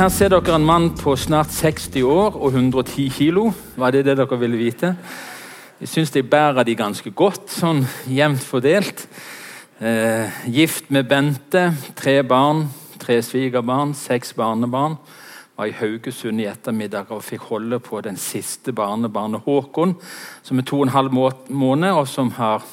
[0.00, 3.50] Her ser dere en mann på snart 60 år og 110 kilo.
[3.76, 4.94] Var det det dere ville vite?
[5.76, 9.02] Jeg syns de bærer de ganske godt, sånn jevnt fordelt.
[9.76, 11.66] Eh, gift med Bente,
[12.00, 12.62] tre barn,
[12.96, 14.96] tre svigerbarn, seks barnebarn.
[15.60, 19.98] Var i Haugesund i ettermiddag og fikk holde på den siste barnebarnet Håkon,
[20.40, 22.64] som er to og en halv måned, og som har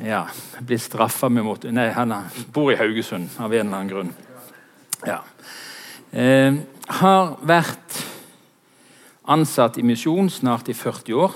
[0.00, 0.24] ja,
[0.64, 2.16] blitt straffa med måte Nei, han
[2.48, 4.16] bor i Haugesund av en eller annen grunn.
[5.04, 5.20] Ja.
[6.14, 6.54] Eh,
[6.86, 7.96] har vært
[9.26, 11.32] ansatt i misjon snart i 40 år.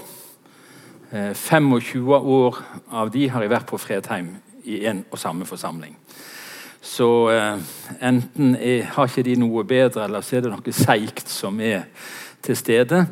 [1.11, 2.61] Eh, 25 år
[2.95, 4.29] av de har jeg vært på Fredheim
[4.63, 5.97] i en og samme forsamling.
[6.79, 7.59] Så eh,
[8.07, 11.89] enten er, har ikke de noe bedre, eller så er det noe seigt som er
[12.39, 13.03] til stede.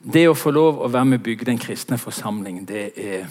[0.00, 3.28] Det å få lov å være med og bygge den kristne forsamling, det er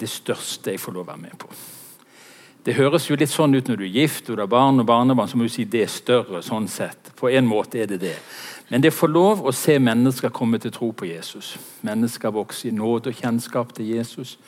[0.00, 1.52] det største jeg får lov å være med på.
[2.62, 4.86] Det høres jo litt sånn ut når du er gift og du har barn og
[4.86, 5.28] barnebarn.
[5.28, 6.42] så må du si det er større.
[6.42, 7.10] sånn sett.
[7.16, 8.16] På en måte er det det.
[8.68, 11.56] Men det får lov å se mennesker komme til tro på Jesus.
[11.82, 14.38] Mennesker vokse i nåde og kjennskap til Jesus.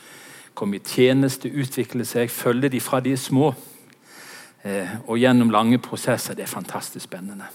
[0.55, 3.55] Komme i tjeneste, utvikle seg, følge de fra de er små.
[4.63, 6.35] Eh, og gjennom lange prosesser.
[6.35, 7.51] Det er fantastisk spennende.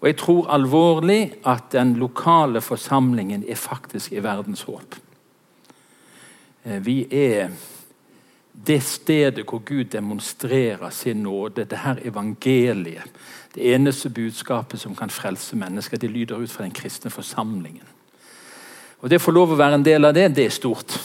[0.00, 4.94] Og jeg tror alvorlig at den lokale forsamlingen er faktisk i verdens håp.
[6.64, 7.50] Eh, vi er
[8.66, 11.64] det stedet hvor Gud demonstrerer sin nåde.
[11.64, 13.08] Det her evangeliet.
[13.54, 15.96] Det eneste budskapet som kan frelse mennesker.
[15.96, 17.86] Det lyder ut fra den kristne forsamlingen.
[19.00, 21.00] Og Det å få lov å være en del av det, det er stort.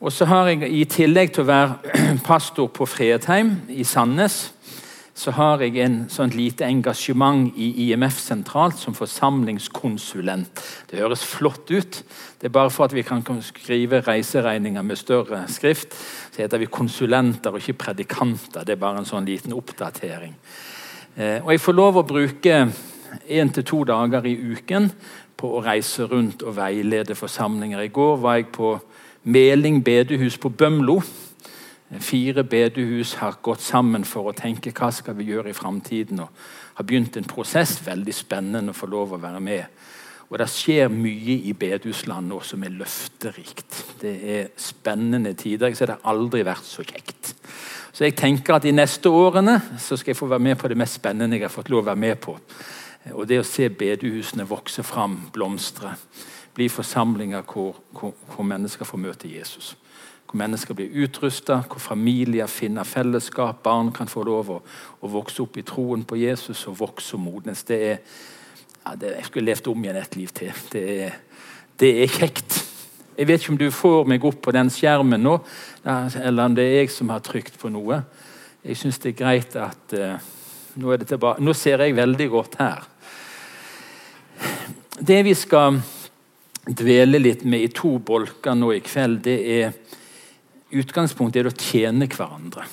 [0.00, 4.52] Og så har jeg, I tillegg til å være pastor på Fredheim i Sandnes,
[5.16, 10.60] så har jeg en sånn lite engasjement i IMF sentralt som forsamlingskonsulent.
[10.90, 12.02] Det høres flott ut.
[12.36, 15.96] Det er bare for at vi kan skrive reiseregninger med større skrift.
[16.34, 18.66] Så heter vi konsulenter og ikke predikanter.
[18.68, 20.36] Det er bare en sånn liten oppdatering.
[21.16, 22.58] Eh, og Jeg får lov å bruke
[23.24, 24.90] én til to dager i uken
[25.36, 27.80] på å reise rundt og veilede forsamlinger.
[27.80, 28.76] I går var jeg på
[29.24, 31.00] Meling bedehus på Bømlo
[31.86, 36.18] Fire bedehus har gått sammen for å tenke hva skal vi gjøre i framtiden.
[36.24, 36.32] Og
[36.74, 37.78] har begynt en prosess.
[37.86, 39.84] Veldig spennende å få lov å være med.
[40.26, 43.84] Og Det skjer mye i bedehusland nå som er løfterikt.
[44.00, 45.74] Det er spennende tider.
[45.74, 47.36] Så det har aldri vært så kjekt.
[47.92, 50.76] Så jeg tenker at De neste årene så skal jeg få være med på det
[50.76, 52.36] mest spennende jeg har fått lov å være med på.
[53.14, 55.94] Og Det å se bedehusene vokse fram, blomstre,
[56.54, 59.76] bli forsamlinger hvor, hvor, hvor mennesker får møte Jesus
[60.36, 64.60] mennesker blir utrusta, hvor familier finner fellesskap, barn kan få lov å,
[65.00, 67.64] å, vokse opp i troen på Jesus og vokse og modnes.
[67.66, 67.98] Det er,
[68.84, 70.62] ja, det, jeg skulle levd om igjen et liv til.
[70.72, 71.18] Det er,
[71.80, 72.60] det er, kjekt.
[73.16, 75.38] Jeg vet ikke om du får meg opp på den skjermen nå,
[75.86, 78.02] eller om det er jeg som har trykt på noe.
[78.66, 80.16] Jeg syns det er greit at uh,
[80.76, 82.84] nå, er det nå ser jeg veldig godt her.
[84.96, 85.78] Det vi skal
[86.66, 89.74] dvele litt med i to bolker nå i kveld, det er
[90.80, 92.66] utgangspunktet er å tjene hverandre.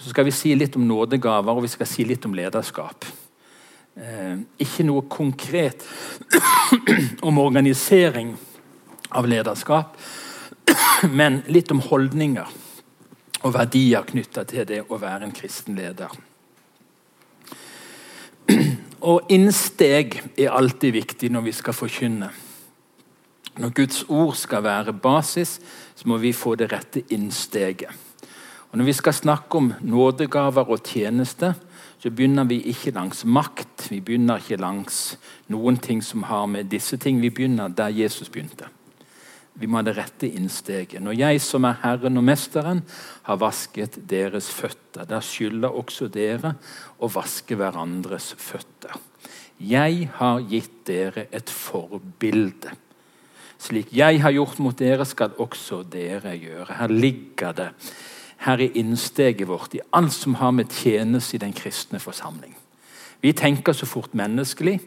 [0.00, 3.04] Så skal vi si litt om nådegaver og vi skal si litt om lederskap.
[4.00, 5.84] Eh, ikke noe konkret
[7.26, 8.32] om organisering
[9.10, 9.96] av lederskap,
[11.18, 12.58] men litt om holdninger
[13.40, 16.12] og verdier knytta til det å være en kristen leder.
[19.10, 22.28] Og innsteg er alltid viktig når vi skal forkynne.
[23.60, 25.58] Når Guds ord skal være basis,
[26.00, 27.92] så må vi få det rette innsteget.
[28.70, 31.54] Og Når vi skal snakke om nådegaver og tjeneste,
[31.98, 33.90] så begynner vi ikke langs makt.
[33.90, 35.18] Vi begynner ikke langs
[35.52, 37.20] noen ting som har med disse ting.
[37.20, 38.70] Vi begynner der Jesus begynte.
[39.60, 41.02] Vi må ha det rette innsteget.
[41.02, 42.80] Når jeg som er Herren og Mesteren,
[43.26, 46.54] har vasket deres føtter, da skylder også dere
[46.96, 48.96] å vaske hverandres føtter.
[49.60, 52.72] Jeg har gitt dere et forbilde.
[53.60, 56.78] Slik jeg har gjort mot dere, skal også dere gjøre.
[56.78, 57.68] Her ligger det.
[58.40, 62.56] Her er innsteget vårt i alt som har med tjeneste i den kristne forsamling.
[63.20, 64.80] Vi tenker så fort menneskelig.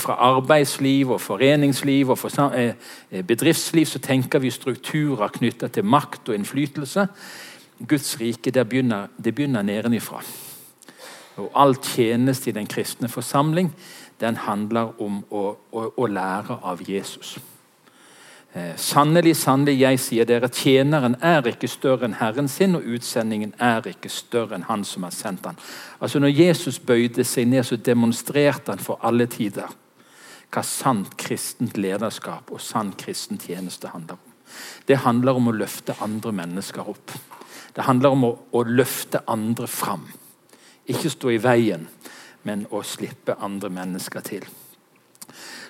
[0.00, 2.18] Fra arbeidsliv og foreningsliv og
[2.54, 2.74] eh,
[3.10, 7.06] eh, bedriftsliv så tenker vi strukturer knytta til makt og innflytelse.
[7.88, 10.22] Guds rike det begynner, det begynner nedenifra.
[11.36, 13.74] Og all tjeneste i den kristne forsamling
[14.20, 17.38] den handler om å, å, å lære av Jesus.
[18.54, 23.50] Eh, sannelig, sannelig, jeg sier dere, tjeneren er ikke større enn Herren sin, og utsendingen
[23.58, 25.58] er ikke større enn Han som har sendt han.
[25.98, 29.74] Altså Når Jesus bøyde seg ned, så demonstrerte han for alle tider
[30.54, 34.32] hva sant kristent lederskap og sann kristen tjeneste handler om.
[34.86, 37.10] Det handler om å løfte andre mennesker opp.
[37.74, 40.06] Det handler om å, å løfte andre fram.
[40.86, 41.88] Ikke stå i veien,
[42.46, 44.46] men å slippe andre mennesker til.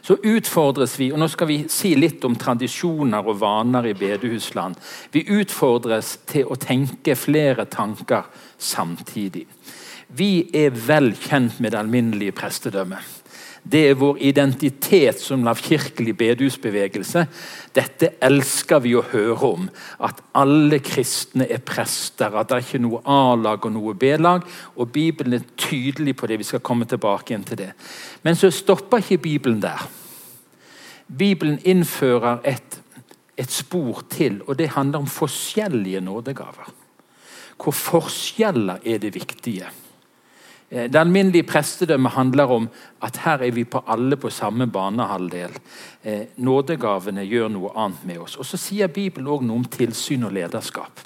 [0.05, 4.77] Så utfordres vi, og nå skal vi si litt om tradisjoner og vaner i bedehusland.
[5.15, 8.29] Vi utfordres til å tenke flere tanker
[8.61, 9.47] samtidig.
[10.13, 13.24] Vi er vel kjent med det alminnelige prestedømmet.
[13.65, 17.23] Det er vår identitet som lavkirkelig bedehusbevegelse.
[17.73, 19.69] Dette elsker vi å høre om.
[20.05, 22.37] At alle kristne er prester.
[22.37, 24.45] At det er ikke noe A-lag og noe B-lag.
[24.77, 26.39] Og Bibelen er tydelig på det.
[26.43, 27.71] Vi skal komme tilbake igjen til det.
[28.23, 29.87] Men så stopper ikke Bibelen der.
[31.09, 32.81] Bibelen innfører et,
[33.37, 36.69] et spor til, og det handler om forskjellige nådegaver.
[37.57, 39.73] Hvor forskjeller er det viktige.
[40.75, 42.69] Eh, det alminnelige prestedømmet handler om
[43.03, 45.59] at her er vi på alle på samme banehalvdel.
[46.05, 48.37] Eh, nådegavene gjør noe annet med oss.
[48.37, 51.01] Og Så sier Bibelen òg noe om tilsyn og lederskap.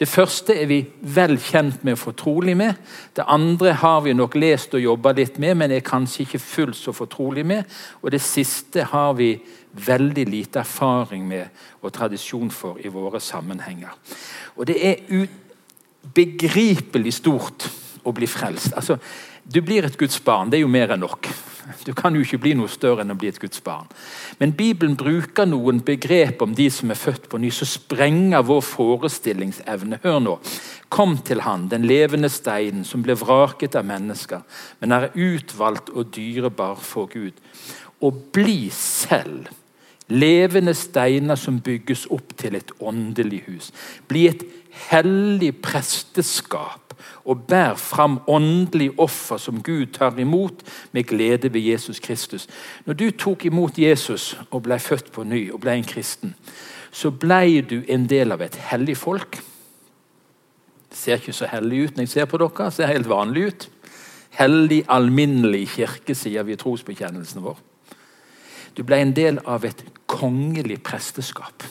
[0.00, 2.74] Det første er vi vel kjent med og fortrolig med.
[3.16, 6.76] Det andre har vi nok lest og jobba litt med, men er kanskje ikke fullt
[6.76, 7.64] så fortrolig med.
[8.02, 9.34] Og det siste har vi
[9.72, 11.44] veldig lite erfaring med
[11.82, 13.92] og tradisjon for i våre sammenhenger.
[14.56, 15.26] Og det er
[16.06, 17.68] ubegripelig stort
[18.04, 18.74] å bli frelst.
[18.76, 18.98] Altså,
[19.44, 20.50] du blir et Guds barn.
[20.50, 21.28] Det er jo mer enn nok.
[21.84, 23.88] Du kan jo ikke bli noe større enn å bli et Guds barn.
[24.40, 28.62] Men Bibelen bruker noen begrep om de som er født på ny, som sprenger vår
[28.66, 30.00] forestillingsevne.
[30.04, 30.36] Hør nå.
[30.90, 34.42] Kom til Han, den levende steinen som ble vraket av mennesker,
[34.80, 37.38] men er utvalgt og dyrebar for Gud.
[38.00, 39.50] Og bli selv
[40.10, 43.70] levende steiner som bygges opp til et åndelig hus.
[44.10, 44.42] Bli et
[44.90, 46.79] hellig presteskap
[47.24, 50.62] og bær fram åndelig offer som Gud tar imot
[50.92, 52.48] med glede ved Jesus Kristus.
[52.86, 56.34] Når du tok imot Jesus og ble født på ny og ble en kristen,
[56.92, 59.40] så ble du en del av et hellig folk.
[60.90, 62.66] Det ser ikke så hellig ut når jeg ser på dere.
[62.66, 63.68] Det ser helt vanlig ut.
[64.30, 67.58] Hellig, alminnelig kirke, sier vi i trosbekjennelsen vår.
[68.74, 71.66] Du ble en del av et kongelig presteskap.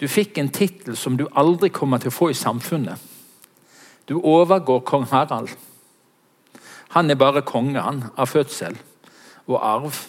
[0.00, 3.00] Du fikk en tittel som du aldri kommer til å få i samfunnet.
[4.08, 5.50] Du overgår kong Harald.
[6.94, 8.76] Han er bare konge av fødsel
[9.46, 10.06] og arv.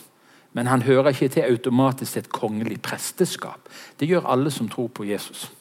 [0.57, 3.69] Men han hører ikke til automatisk et kongelig presteskap.
[3.99, 5.51] Det gjør alle som tror på Jesus.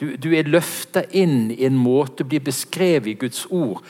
[0.00, 3.82] Du, du er løfta inn i en måte, blir beskrevet i Guds ord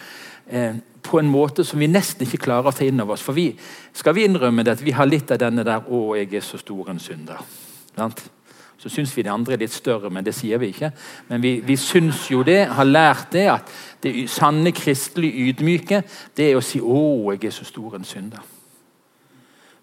[0.47, 3.25] eh, på en måte som vi nesten ikke klarer å ta inn over oss.
[3.25, 3.51] For vi,
[3.93, 6.61] skal vi innrømme det at vi har litt av denne der 'Å, jeg er så
[6.61, 7.45] stor en synder'.
[7.97, 8.25] Sant?
[8.85, 10.91] Så syns vi de andre er litt større, men det sier vi ikke.
[11.31, 13.71] Men vi, vi syns jo det, har lært det, at
[14.05, 16.03] det sanne kristelig ydmyke,
[16.37, 18.45] det er å si 'Å, jeg er så stor en synder'.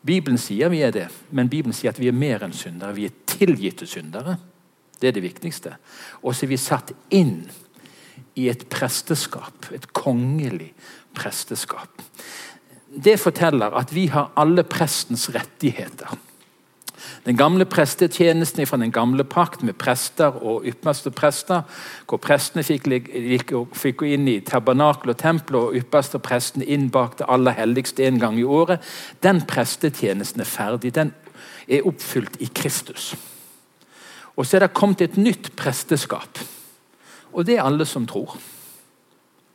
[0.06, 2.94] Bibelen sier vi er det, men Bibelen sier at vi er mer enn syndere.
[2.94, 4.38] Vi er tilgitte syndere.
[5.02, 5.76] Det er det viktigste.
[6.22, 7.50] Og så er vi satt inn
[8.38, 10.74] i et presteskap, et kongelig
[11.18, 12.06] presteskap.
[12.92, 16.18] Det forteller at vi har alle prestens rettigheter.
[17.26, 21.64] Den gamle prestetjenesten fra den gamle pakt med prester og ypperste prester,
[22.10, 22.88] hvor prestene fikk,
[23.78, 28.06] fikk, gå inn i tabernakel og tempel og ypperste prestene inn bak det aller helligste
[28.08, 28.82] en gang i året,
[29.24, 30.96] den prestetjenesten er ferdig.
[30.96, 31.14] Den
[31.68, 33.14] er oppfylt i Kristus.
[34.36, 36.40] Og så er det kommet et nytt presteskap.
[37.32, 38.38] Og det er alle som tror.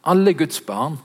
[0.07, 0.99] Alle Guds barn.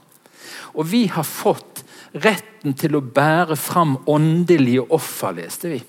[0.74, 1.82] Og vi har fått
[2.22, 5.80] retten til å bære fram åndelige offer, leste vi.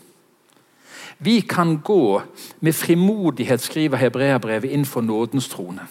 [1.19, 2.21] Vi kan gå
[2.59, 5.87] med frimodighet, skriver Hebreabrevet, innenfor nådens trone.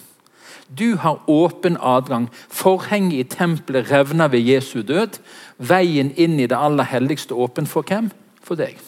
[0.79, 2.31] Du har åpen adgang.
[2.49, 5.19] Forhenget i tempelet revner ved Jesu død.
[5.59, 8.11] Veien inn i det aller helligste åpen for hvem?
[8.43, 8.79] For deg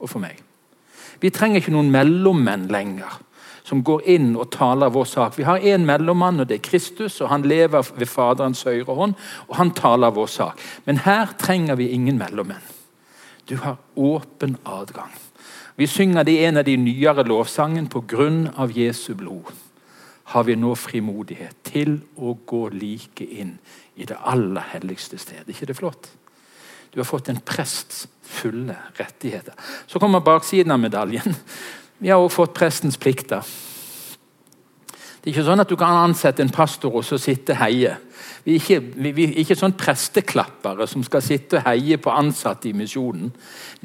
[0.00, 0.38] og for meg.
[1.20, 3.20] Vi trenger ikke noen mellommenn lenger
[3.64, 5.38] som går inn og taler vår sak.
[5.38, 9.14] Vi har én mellommann, og det er Kristus, og han lever ved Faderens høyre hånd,
[9.48, 10.60] og han taler vår sak.
[10.84, 12.64] Men her trenger vi ingen mellommenn.
[13.48, 15.12] Du har åpen adgang.
[15.82, 17.90] Vi synger det i en av de nyere lovsangene.
[17.90, 19.48] På grunn av Jesu blod
[20.30, 23.56] har vi nå frimodighet til å gå like inn
[23.98, 25.42] i det aller helligste sted.
[25.48, 26.06] ikke det flott?
[26.94, 29.58] Du har fått en prests fulle rettigheter.
[29.86, 31.34] Så kommer baksiden av medaljen.
[31.98, 33.42] Vi har også fått prestens plikter.
[35.22, 37.92] Det er ikke sånn at du kan ansette en pastor og så sitte heie.
[38.42, 42.10] Vi er ikke, vi, vi er ikke sånn presteklappere som skal sitte og heie på
[42.10, 43.30] ansatte i misjonen.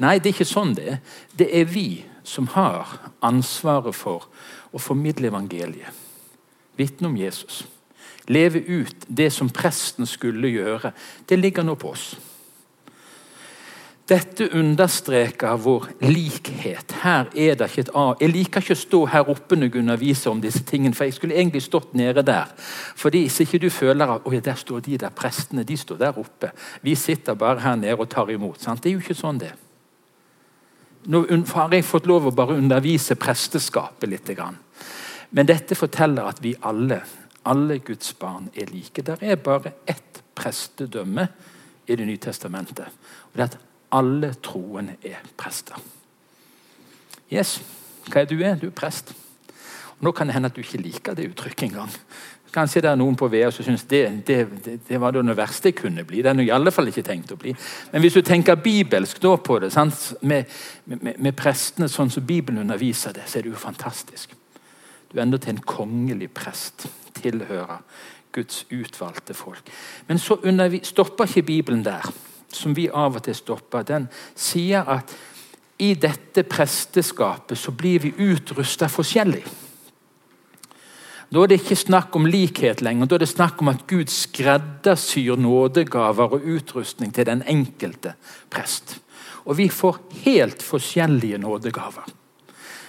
[0.02, 0.98] Nei, det er ikke sånn det er.
[1.38, 1.86] Det er vi
[2.26, 4.26] som har ansvaret for
[4.74, 6.04] å formidle evangeliet.
[6.78, 7.62] Vitne om Jesus.
[8.26, 10.90] Leve ut det som presten skulle gjøre.
[11.22, 12.10] Det ligger nå på oss.
[14.08, 16.94] Dette understreker vår likhet.
[17.02, 18.04] Her er det ikke et A.
[18.16, 21.18] Jeg liker ikke å stå her oppe når jeg underviser om disse tingene, for jeg
[21.18, 22.48] skulle egentlig stått nede der.
[22.96, 26.18] Fordi Hvis ikke du føler at ja, der står de der prestene, de står der
[26.18, 26.50] oppe.
[26.82, 28.62] Vi sitter bare her nede og tar imot.
[28.62, 28.82] Sant?
[28.82, 29.52] Det er jo ikke sånn det
[31.08, 31.22] Nå
[31.54, 34.32] har jeg fått lov å bare undervise presteskapet litt.
[35.30, 37.00] Men dette forteller at vi alle,
[37.44, 39.02] alle Guds barn, er like.
[39.02, 41.28] Der er bare ett prestedømme
[41.86, 42.86] i Det nye testamentet.
[43.32, 45.78] Og det er at alle troende er prester.
[47.32, 47.58] Yes,
[48.08, 48.38] hva er du?
[48.40, 48.56] er?
[48.56, 49.14] Du er prest.
[49.98, 51.92] Og nå kan det hende at du ikke liker det uttrykket engang.
[52.52, 55.68] Kanskje det er noen på VEA som syns det, det, det, det, var det verste
[55.68, 56.22] jeg kunne bli.
[56.24, 57.52] Det er i alle fall ikke tenkt å bli.
[57.92, 59.72] Men hvis du tenker bibelsk da på det,
[60.22, 60.54] med,
[60.84, 64.32] med, med, prestene sånn som Bibelen underviser det, så er det jo fantastisk.
[65.10, 66.88] Du er endatil en kongelig prest.
[67.20, 67.82] Tilhører
[68.32, 69.68] Guds utvalgte folk.
[70.06, 70.38] Men så
[70.82, 72.06] stopper ikke Bibelen der
[72.52, 75.14] som vi av og til stopper, den sier at
[75.78, 79.44] i dette presteskapet så blir vi utrusta forskjellig.
[81.28, 83.06] Da er det ikke snakk om likhet lenger.
[83.06, 88.14] Da er det snakk om at Gud skreddersyr nådegaver og utrustning til den enkelte
[88.50, 88.96] prest.
[89.44, 92.08] Og vi får helt forskjellige nådegaver.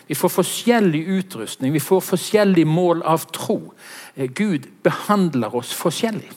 [0.09, 3.73] Vi får forskjellig utrustning, vi får forskjellig mål av tro.
[4.15, 6.31] Eh, Gud behandler oss forskjellig.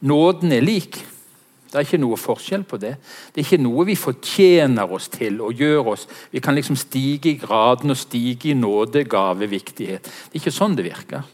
[0.00, 1.02] Nåden er lik,
[1.74, 2.92] det er ikke noe forskjell på det.
[3.34, 6.04] Det er ikke noe vi fortjener oss til og gjør oss.
[6.30, 10.06] Vi kan liksom stige i graden og stige i nådegaveviktighet.
[10.06, 11.24] Det er ikke sånn det virker.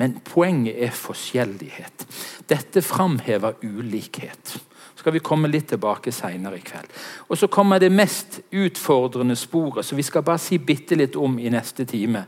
[0.00, 2.06] Men poenget er forskjellighet.
[2.48, 4.54] Dette framhever ulikhet.
[4.94, 6.88] Så skal vi komme litt tilbake senere i kveld.
[7.28, 11.36] Og Så kommer det mest utfordrende sporet, så vi skal bare si bitte litt om
[11.38, 12.24] i neste time.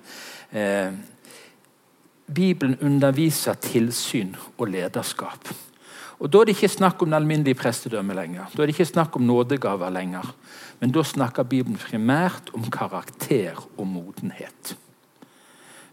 [0.53, 0.93] Eh,
[2.29, 5.49] Bibelen underviser tilsyn og lederskap.
[6.19, 8.45] Og Da er det ikke snakk om det alminnelige prestedømmet lenger.
[8.57, 10.35] Da er det ikke snakk om nådegaver lenger.
[10.81, 14.77] Men da snakker Bibelen primært om karakter og modenhet.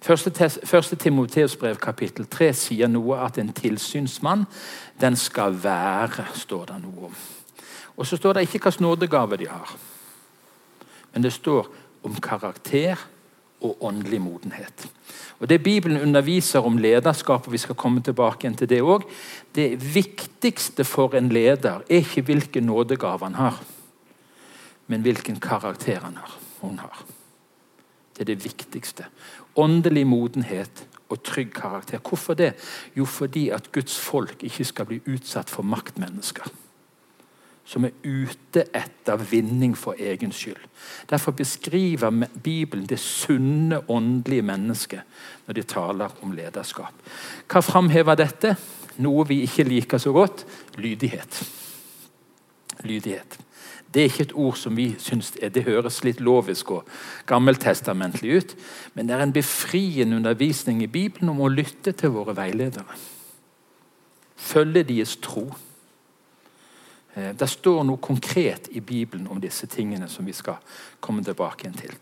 [0.06, 4.44] Første Timoteus brev kapittel 3 sier noe at en tilsynsmann
[5.02, 7.16] den skal være, står det noe om.
[7.98, 9.76] Og Så står det ikke hvilken nådegave de har,
[11.14, 11.72] men det står
[12.04, 13.00] om karakter
[13.62, 14.88] og åndelig modenhet.
[15.40, 19.08] Og Det Bibelen underviser om lederskap, og vi skal komme tilbake til det også,
[19.56, 23.64] det viktigste for en leder er ikke hvilken nådegave han har,
[24.88, 26.38] men hvilken karakter han har.
[26.62, 27.06] Hun har.
[28.14, 29.06] Det er det viktigste.
[29.56, 32.00] Åndelig modenhet og trygg karakter.
[32.00, 32.54] Hvorfor det?
[32.96, 36.48] Jo, fordi at Guds folk ikke skal bli utsatt for maktmennesker
[37.66, 40.62] som er ute etter vinning for egen skyld.
[41.10, 45.02] Derfor beskriver Bibelen det sunne, åndelige mennesket
[45.48, 46.94] når de taler om lederskap.
[47.50, 48.56] Hva framhever dette?
[49.02, 50.46] Noe vi ikke liker så godt
[50.78, 51.42] lydighet.
[52.86, 53.40] Lydighet.
[53.96, 56.90] Det er ikke et ord som vi syns det høres litt lovisk og
[57.30, 58.56] gammeltestamentlig ut,
[58.94, 62.98] men det er en befriende undervisning i Bibelen om å lytte til våre veiledere.
[64.36, 65.48] Følge deres tro.
[67.16, 70.60] Eh, det står noe konkret i Bibelen om disse tingene som vi skal
[71.00, 71.96] komme tilbake til.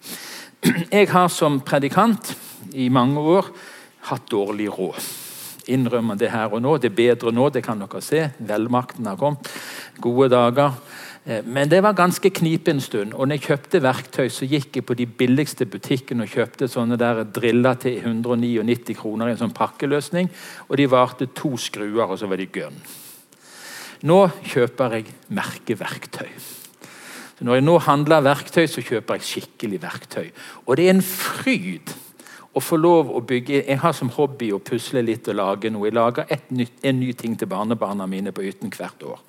[0.97, 2.33] Jeg har som predikant
[2.73, 3.51] i mange år
[4.09, 5.13] hatt dårlig råd.
[5.71, 6.75] Innrømmer det her og nå.
[6.77, 8.25] Det er bedre nå, det kan dere se.
[8.39, 9.47] Velmakten har kommet.
[10.03, 10.73] Gode dager.
[11.25, 13.13] Eh, men det var ganske knipe en stund.
[13.13, 16.97] Og når jeg kjøpte verktøy, så gikk jeg på de billigste butikkene og kjøpte sånne
[16.99, 20.33] der driller til 199 kroner i en sånn pakkeløsning.
[20.67, 22.81] Og de varte to skruer, og så var de gønn.
[24.03, 26.31] Nå kjøper jeg merkeverktøy.
[27.37, 30.27] Så når jeg nå handler verktøy, så kjøper jeg skikkelig verktøy.
[30.67, 31.93] Og det er en fryd
[32.53, 35.87] å få lov å bygge Jeg har som hobby å pusle litt og lage noe.
[35.87, 39.23] Jeg lager nytt, en ny ting til barnebarna mine på Yten hvert år.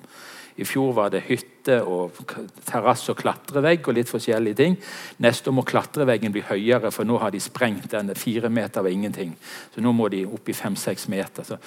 [0.55, 2.15] I fjor var det hytte og
[2.63, 4.77] terrasse og klatrevegg og litt forskjellige ting.
[5.23, 8.13] Neste år må klatreveggen bli høyere, for nå har de sprengt den.
[8.15, 9.33] Fire meter var ingenting.
[9.73, 11.43] Så nå må de opp i fem-seks meter.
[11.43, 11.59] Så.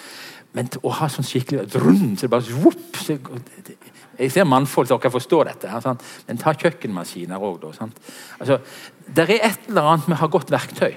[0.57, 3.19] Men å ha sånn skikkelig drun, så det bare whoop, så,
[4.19, 5.69] Jeg ser mannfolk, dere forstår dette.
[5.71, 6.03] Her, sant?
[6.27, 7.77] Men ta kjøkkenmaskiner òg, da.
[7.77, 8.01] Sant?
[8.41, 8.59] Altså,
[9.05, 10.97] det er et eller annet med å ha godt verktøy.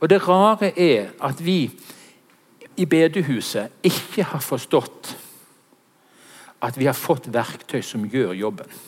[0.00, 1.68] Og det rare er at vi
[2.80, 5.12] i bedehuset ikke har forstått
[6.60, 8.80] at vi har fått verktøy som gjør jobben.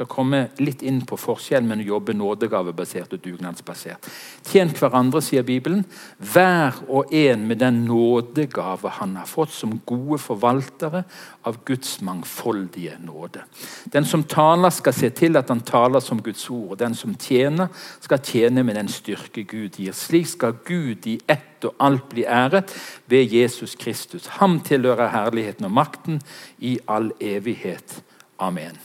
[0.00, 4.06] Skal komme litt inn på forskjellen mellom å jobbe nådegavebasert og dugnadsbasert.
[4.48, 5.82] Tjen hverandre, sier Bibelen.
[6.16, 11.02] Hver og en med den nådegave han har fått som gode forvaltere
[11.44, 13.44] av Guds mangfoldige nåde.
[13.92, 16.78] Den som taler, skal se til at han taler som Guds ord.
[16.80, 17.68] Den som tjener,
[18.00, 19.92] skal tjene med den styrke Gud gir.
[19.92, 22.72] Slik skal Gud i ett og alt bli æret
[23.10, 24.30] ved Jesus Kristus.
[24.40, 26.22] Ham tilhører herligheten og makten
[26.56, 28.00] i all evighet.
[28.40, 28.80] Amen.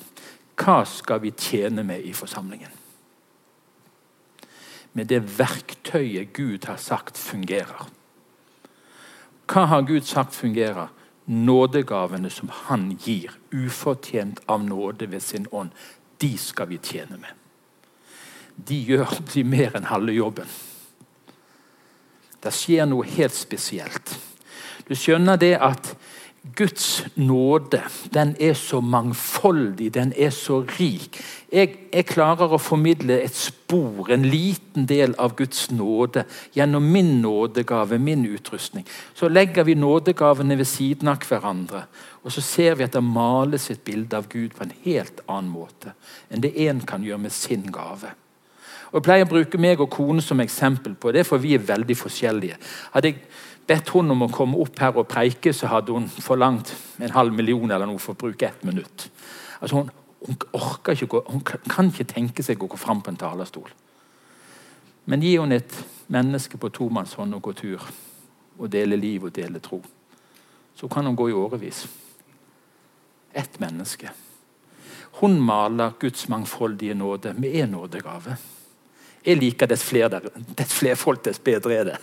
[0.56, 2.72] Hva skal vi tjene med i forsamlingen?
[4.96, 7.90] Med det verktøyet Gud har sagt fungerer.
[9.52, 10.88] Hva har Gud sagt fungerer?
[11.26, 15.72] Nådegavene som Han gir, ufortjent av nåde ved sin ånd.
[16.22, 17.34] De skal vi tjene med.
[18.56, 20.48] De gjør de mer enn halve jobben.
[22.44, 24.16] Det skjer noe helt spesielt.
[24.88, 25.96] Du skjønner det at
[26.54, 27.82] Guds nåde
[28.14, 31.18] den er så mangfoldig, den er så rik.
[31.52, 37.16] Jeg, jeg, klarer å formidle et spor, en liten del av Guds nåde, gjennom min
[37.24, 38.86] nådegave, min utrustning.
[39.18, 41.88] Så legger vi nådegavene ved siden av hverandre,
[42.22, 45.50] og så ser vi at det males et bilde av Gud på en helt annen
[45.50, 45.96] måte
[46.30, 48.14] enn det én kan gjøre med sin gave.
[48.92, 51.66] Og Jeg pleier å bruke meg og kone som eksempel på det, for vi er
[51.68, 52.56] veldig forskjellige.
[52.94, 53.18] Hadde jeg
[53.68, 57.34] bedt hun om å komme opp her og preike, så hadde hun forlangt en halv
[57.34, 59.10] million eller noe for å bruke ett minutt.
[59.60, 59.90] Altså hun,
[60.26, 60.38] hun,
[60.94, 63.72] ikke hun kan ikke tenke seg å gå fram på en talerstol.
[65.06, 65.74] Men gi hun et
[66.14, 67.90] menneske på tomannshånd og gå tur,
[68.56, 69.82] og dele liv og dele tro,
[70.76, 71.86] så kan hun gå i årevis.
[73.36, 74.14] Ett menneske.
[75.20, 78.38] Hun maler Guds mangfoldige nåde med én nådegave.
[79.26, 80.22] Jeg liker dess flere,
[80.58, 81.98] dess flere folk, dess bedre er det.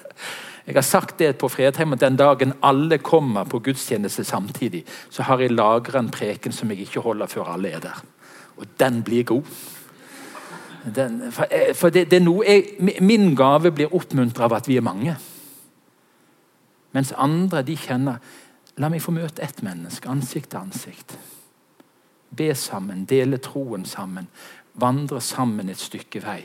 [0.67, 5.23] Jeg har sagt det på Fredheim at den dagen alle kommer på gudstjeneste samtidig, så
[5.27, 8.03] har jeg lagra en preken som jeg ikke holder før alle er der.
[8.57, 9.43] Og den blir god.
[10.95, 14.69] Den, for, eh, for det, det, er noe jeg, Min gave blir oppmuntra av at
[14.69, 15.17] vi er mange.
[16.93, 18.19] Mens andre de kjenner
[18.81, 21.17] La meg få møte ett menneske, ansikt til ansikt.
[22.33, 24.31] Be sammen, dele troen sammen,
[24.81, 26.39] vandre sammen et stykke vei.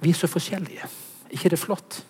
[0.00, 0.88] Vi er så forskjellige.
[1.30, 2.04] ikke det flott?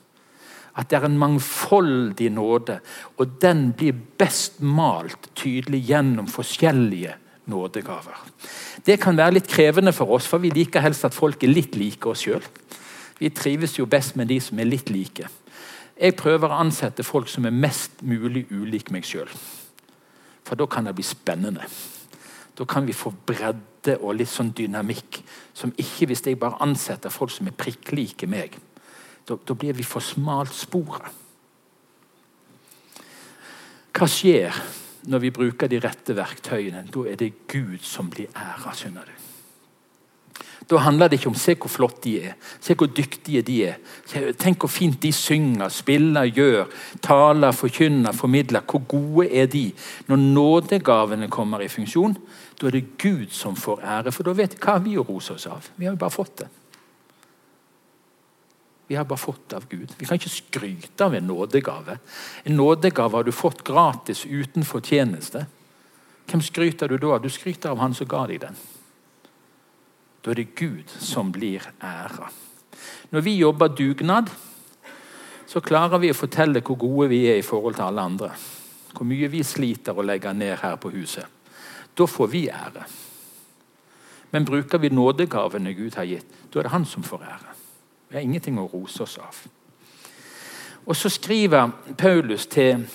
[0.76, 2.80] At det er en mangfoldig nåde,
[3.16, 7.14] og den blir best malt tydelig gjennom forskjellige
[7.46, 8.18] nådegaver.
[8.86, 11.76] Det kan være litt krevende for oss, for vi liker helst at folk er litt
[11.76, 12.42] like oss sjøl.
[13.18, 15.28] Vi trives jo best med de som er litt like.
[15.94, 19.30] Jeg prøver å ansette folk som er mest mulig ulik meg sjøl.
[20.44, 21.68] For da kan det bli spennende.
[22.54, 25.20] Da kan vi få bredde og litt sånn dynamikk
[25.56, 28.54] som ikke hvis jeg bare ansetter folk som er prikk like meg.
[29.26, 31.22] Da, da blir vi for smalt sporet.
[33.94, 34.56] Hva skjer
[35.10, 36.86] når vi bruker de rette verktøyene?
[36.90, 38.74] Da er det Gud som blir æra.
[38.74, 39.14] skjønner du.
[40.70, 43.74] Da handler det ikke om se hvor flott de er, se hvor dyktige de er.
[44.40, 46.70] Tenk hvor fint de synger, spiller, gjør,
[47.04, 48.64] taler, forkynner, formidler.
[48.64, 49.66] Hvor gode er de?
[50.08, 52.16] Når nådegavene kommer i funksjon,
[52.60, 54.12] da er det Gud som får ære.
[54.14, 55.70] For da vet vi hva vi roser oss av.
[55.76, 56.48] Vi har jo bare fått det.
[58.86, 59.92] Vi har bare fått det av Gud.
[59.98, 61.98] Vi kan ikke skryte av en nådegave.
[62.44, 65.46] En nådegave har du fått gratis uten fortjeneste.
[66.30, 67.22] Hvem skryter du da av?
[67.22, 68.56] Du skryter av han som ga deg den.
[70.24, 72.30] Da er det Gud som blir æra.
[73.10, 74.30] Når vi jobber dugnad,
[75.46, 78.30] så klarer vi å fortelle hvor gode vi er i forhold til alle andre.
[78.94, 81.33] Hvor mye vi sliter å legge ned her på huset.
[81.98, 82.84] Da får vi ære.
[84.30, 87.54] Men bruker vi nådegavene Gud har gitt, da er det han som får ære.
[88.08, 89.46] Vi har ingenting å rose oss av.
[90.86, 92.86] Og Så skriver Paulus til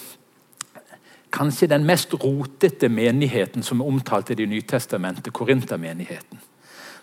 [1.31, 6.39] kanskje den mest rotete menigheten som er omtalt i Det nye testamentet, Korintermenigheten.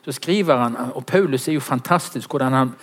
[0.05, 2.75] Så skriver han, og Paulus er jo fantastisk hvordan han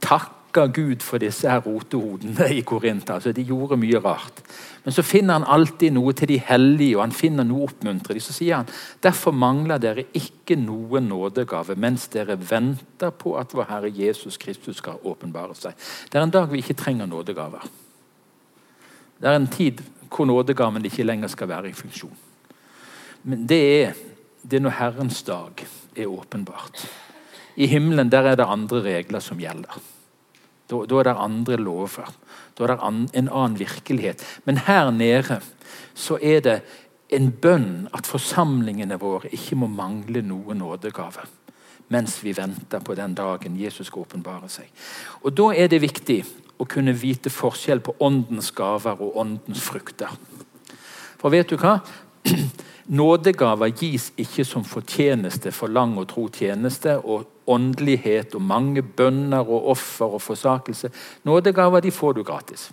[0.00, 3.10] takker Gud for disse her rotehodene i Korint.
[3.10, 4.42] Altså, de gjorde mye rart.
[4.84, 8.22] Men så finner han alltid noe til de hellige, og han finner noe oppmuntrende.
[8.22, 8.70] Så sier han
[9.02, 14.82] derfor mangler dere ikke noen nådegave mens dere venter på at vår Herre Jesus Kristus
[14.82, 15.78] skal åpenbare seg.
[16.10, 17.64] Det er en dag vi ikke trenger nådegaver.
[19.22, 19.80] Det er en tid
[20.12, 22.18] hvor nådegaven ikke lenger skal være i funksjon.
[23.22, 23.94] Men det er,
[24.42, 25.64] det er når Herrens dag
[25.96, 26.84] er åpenbart.
[27.56, 29.78] I himmelen der er det andre regler som gjelder.
[30.70, 32.08] Da, da er det andre lover.
[32.58, 32.80] Da er det
[33.18, 34.24] en annen virkelighet.
[34.44, 35.40] Men her nede
[35.94, 36.58] så er det
[37.12, 41.28] en bønn at forsamlingene våre ikke må mangle noen nådegave
[41.92, 44.68] mens vi venter på den dagen Jesus skal åpenbare seg.
[45.22, 46.22] Og Da er det viktig
[46.56, 50.12] å kunne vite forskjell på åndens gaver og åndens frukter.
[51.20, 51.80] For vet du hva?
[53.02, 59.42] Nådegaver gis ikke som fortjeneste for lang og tro tjeneste og åndelighet og mange bønner
[59.42, 60.90] og offer og forsakelse.
[61.24, 62.70] Nådegaver de får du gratis.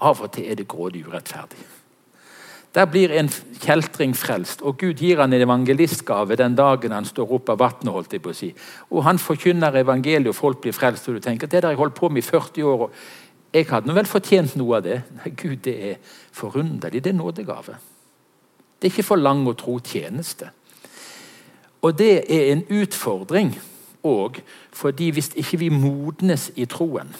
[0.00, 1.58] Av og til er det grådig urettferdig.
[2.74, 3.30] Der blir en
[3.62, 7.92] kjeltring frelst, og Gud gir han en evangelistgave den dagen han står opp av vannet.
[7.92, 8.54] holdt jeg på å si.
[8.90, 11.08] Og Han forkynner evangeliet, og folk blir frelst.
[11.08, 12.92] Og du tenker det der jeg holdt på med i 40 år, og
[13.52, 15.02] jeg hadde vel fortjent noe av det.
[15.16, 15.96] Nei, Gud, det er
[16.32, 17.04] forunderlig.
[17.04, 17.78] Det er nådegave.
[18.78, 20.50] Det er ikke for lang å tro tjeneste.
[21.82, 23.54] Og det er en utfordring
[24.08, 24.40] òg,
[24.72, 27.12] fordi hvis ikke vi modnes i troen,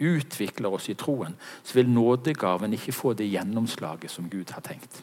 [0.00, 5.02] utvikler oss i troen, så vil nådegaven ikke få det gjennomslaget som Gud har tenkt.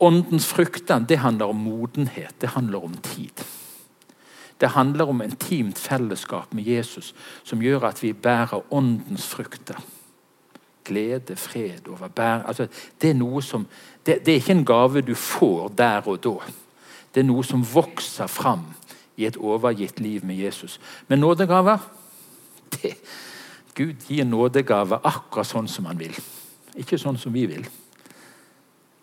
[0.00, 3.44] Åndens frukter det handler om modenhet, det handler om tid.
[4.60, 9.78] Det handler om intimt fellesskap med Jesus som gjør at vi bærer åndens frukter
[10.84, 12.66] glede, fred, overbær altså,
[13.00, 13.66] det, er noe som,
[14.06, 16.34] det, det, er ikke en gave du får der og da.
[17.14, 18.66] Det er noe som vokser fram
[19.16, 20.80] i et overgitt liv med Jesus.
[21.08, 21.78] Men nådegaver
[22.74, 22.96] det,
[23.74, 26.14] Gud gir nådegaver akkurat sånn som han vil.
[26.78, 27.66] Ikke sånn som vi vil.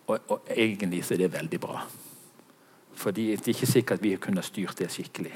[0.08, 1.82] Og, og egentlig så er det veldig bra.
[3.02, 5.32] Fordi det er ikke sikkert vi kunne styrt det skikkelig.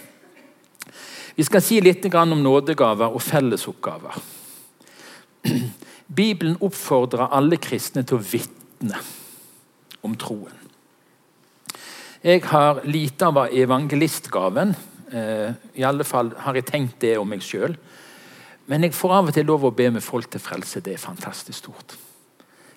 [1.37, 4.17] Vi skal si litt om nådegaver og fellesoppgaver.
[6.17, 9.01] Bibelen oppfordrer alle kristne til å vitne
[10.07, 10.66] om troen.
[12.27, 14.75] Jeg har lite av evangelistgaven.
[15.13, 17.77] Eh, I alle fall har jeg tenkt det om meg sjøl.
[18.67, 20.83] Men jeg får av og til lov å be med folk til frelse.
[20.83, 21.95] Det er fantastisk stort.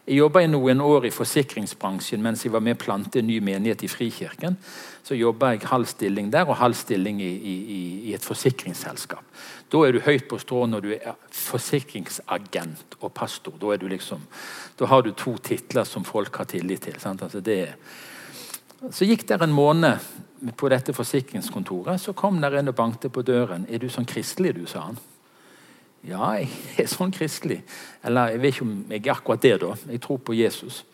[0.05, 3.87] Jeg jobba noen år i forsikringsbransjen mens jeg var med å plante en ny menighet
[3.87, 4.57] i Frikirken.
[5.01, 7.55] Så jobba jeg halv stilling der og halv stilling i, i,
[8.11, 9.25] i, et forsikringsselskap.
[9.73, 13.57] Da er du høyt på strå når du er forsikringsagent og pastor.
[13.57, 14.21] Da, liksom,
[14.77, 17.01] da har du to titler som folk har tillit til.
[17.01, 17.63] Altså det,
[18.87, 19.99] så gikk det en måned
[20.55, 21.99] på dette forsikringskontoret.
[22.01, 23.65] Så kom der en og bankte på døren.
[23.69, 24.97] 'Er du sånn kristelig, du?' sa han.
[26.03, 27.61] Ja, jeg er sånn kristelig.
[28.03, 29.75] Eller jeg vet ikke om jeg er akkurat det, da.
[29.91, 30.85] Jeg tror på Jesus.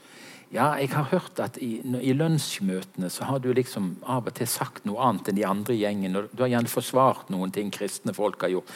[0.52, 4.48] Ja, jeg har hørt at i, i lunsjmøtene så har du liksom av og til
[4.48, 6.15] sagt noe annet enn de andre i gjengen.
[6.15, 8.71] og Du har gjerne forsvart noen ting kristne folk har gjort.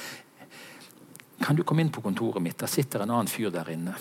[1.42, 2.60] Kan du komme inn på kontoret mitt?
[2.60, 3.96] Der sitter en annen fyr der inne.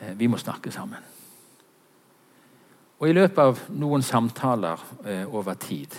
[0.00, 1.21] Eh, vi må snakke sammen.
[3.02, 5.96] Og I løpet av noen samtaler eh, over tid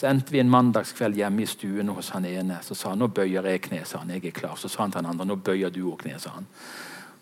[0.00, 2.60] så endte vi en mandagskveld hjemme i stuen hos han ene.
[2.64, 3.82] Så sa han nå bøyer jeg kne.
[3.84, 4.54] sa han, jeg er klar.
[4.56, 6.14] Så sa han til han andre nå bøyer du òg kne.
[6.22, 6.46] sa han.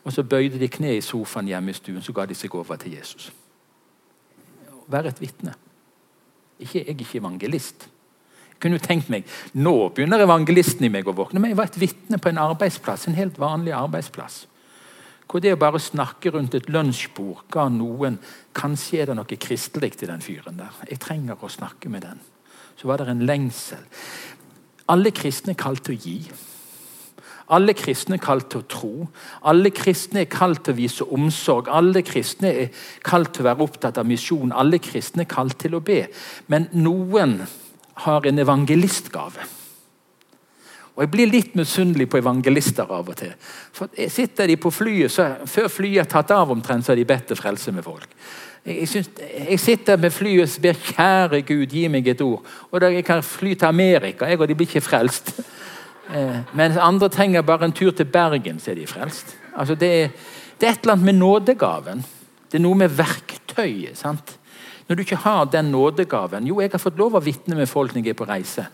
[0.05, 2.77] Og Så bøyde de kne i sofaen hjemme i stuen, så ga de seg over
[2.77, 3.33] til Jesus.
[4.87, 5.57] Vær et vitne.
[6.61, 7.89] Ikke, jeg er ikke evangelist.
[8.53, 11.41] Jeg kunne jo tenkt meg, Nå begynner evangelisten i meg å våkne.
[11.41, 14.47] Men jeg var et vitne på en arbeidsplass, en helt vanlig arbeidsplass.
[15.29, 18.17] Hvor det å bare snakke rundt et lunsjbord ga noen
[18.57, 20.83] Kanskje er det noe kristelig i den fyren der.
[20.89, 22.21] Jeg trenger å snakke med den
[22.79, 23.83] så var det en lengsel.
[24.89, 26.19] Alle kristne er kalt til å gi.
[27.57, 28.93] Alle kristne er kalt til å tro.
[29.51, 31.71] Alle kristne er kalt til å vise omsorg.
[31.73, 34.53] Alle kristne er kalt til å være opptatt av misjon.
[34.53, 36.05] Alle kristne er kalt til å be.
[36.47, 37.41] Men noen
[38.05, 39.49] har en evangelistgave.
[40.99, 43.31] Og Jeg blir litt misunnelig på evangelister av og til.
[43.73, 47.05] For Sitter de på flyet, så Før flyet er tatt av, omtrent, så har de
[47.07, 48.09] bedt til frelse med folk.
[48.67, 49.11] Jeg, synes,
[49.49, 52.43] jeg, sitter med flyet og ber kjære Gud, gi meg et ord.
[52.71, 55.33] Og da Jeg kan fly til Amerika, jeg, og de blir ikke frelst.
[56.09, 59.37] Eh, mens andre trenger bare en tur til Bergen, så er de frelst.
[59.57, 60.11] Altså det,
[60.61, 62.05] det er et eller annet med nådegaven.
[62.53, 63.99] Det er noe med verktøyet.
[63.99, 64.38] sant?
[64.89, 67.95] Når du ikke har den nådegaven Jo, jeg har fått lov å vitne med folk
[67.95, 68.67] når jeg er på reise.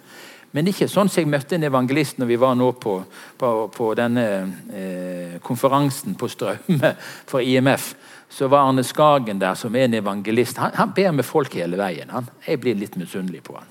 [0.54, 3.00] Men ikke sånn som jeg møtte en evangelist når vi var nå på,
[3.38, 4.26] på, på denne
[4.70, 6.94] eh, konferansen på Straume
[7.26, 7.94] for IMF
[8.34, 10.58] så var Arne Skagen der som er en evangelist.
[10.58, 12.10] Han, han ber med folk hele veien.
[12.10, 12.26] Han.
[12.46, 13.70] Jeg blir litt misunnelig på han.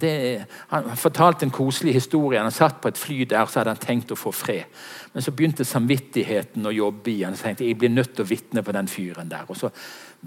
[0.00, 2.40] Det, han fortalte en koselig historie.
[2.42, 4.64] Han satt på et fly der så hadde han tenkt å få fred.
[5.14, 7.36] Men så begynte samvittigheten å jobbe i han.
[7.38, 9.46] Tenkte jeg blir nødt til å vitne på den fyren der.
[9.46, 9.70] Og så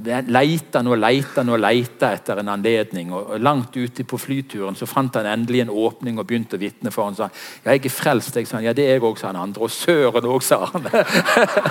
[0.05, 3.11] leita han og leita han og leita etter en anledning.
[3.11, 6.93] Og, Langt ute på flyturen så fant han endelig en åpning og begynte å vitne
[6.93, 8.39] for han sa ja, jeg er frelst.
[8.39, 9.67] Jeg sa ja, det er jeg òg, sa han andre.
[9.67, 10.87] Og søren òg, sa han.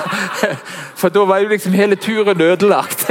[1.00, 3.08] for da var jo liksom hele turen ødelagt.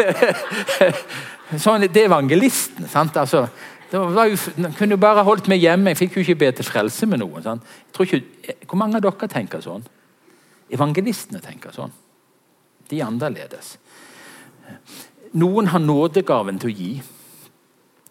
[1.65, 2.85] sånn, det er evangelisten.
[2.91, 3.47] sant, altså
[3.93, 4.37] jo,
[4.77, 5.91] kunne jo bare holdt meg hjemme.
[5.93, 7.43] Jeg fikk jo ikke be til frelse med noen.
[7.43, 7.63] Sant?
[7.99, 8.23] Ikke,
[8.65, 9.85] hvor mange av dere tenker sånn?
[10.73, 11.93] Evangelistene tenker sånn.
[12.89, 13.75] De er annerledes.
[15.35, 16.93] Noen har nådegaven til å gi.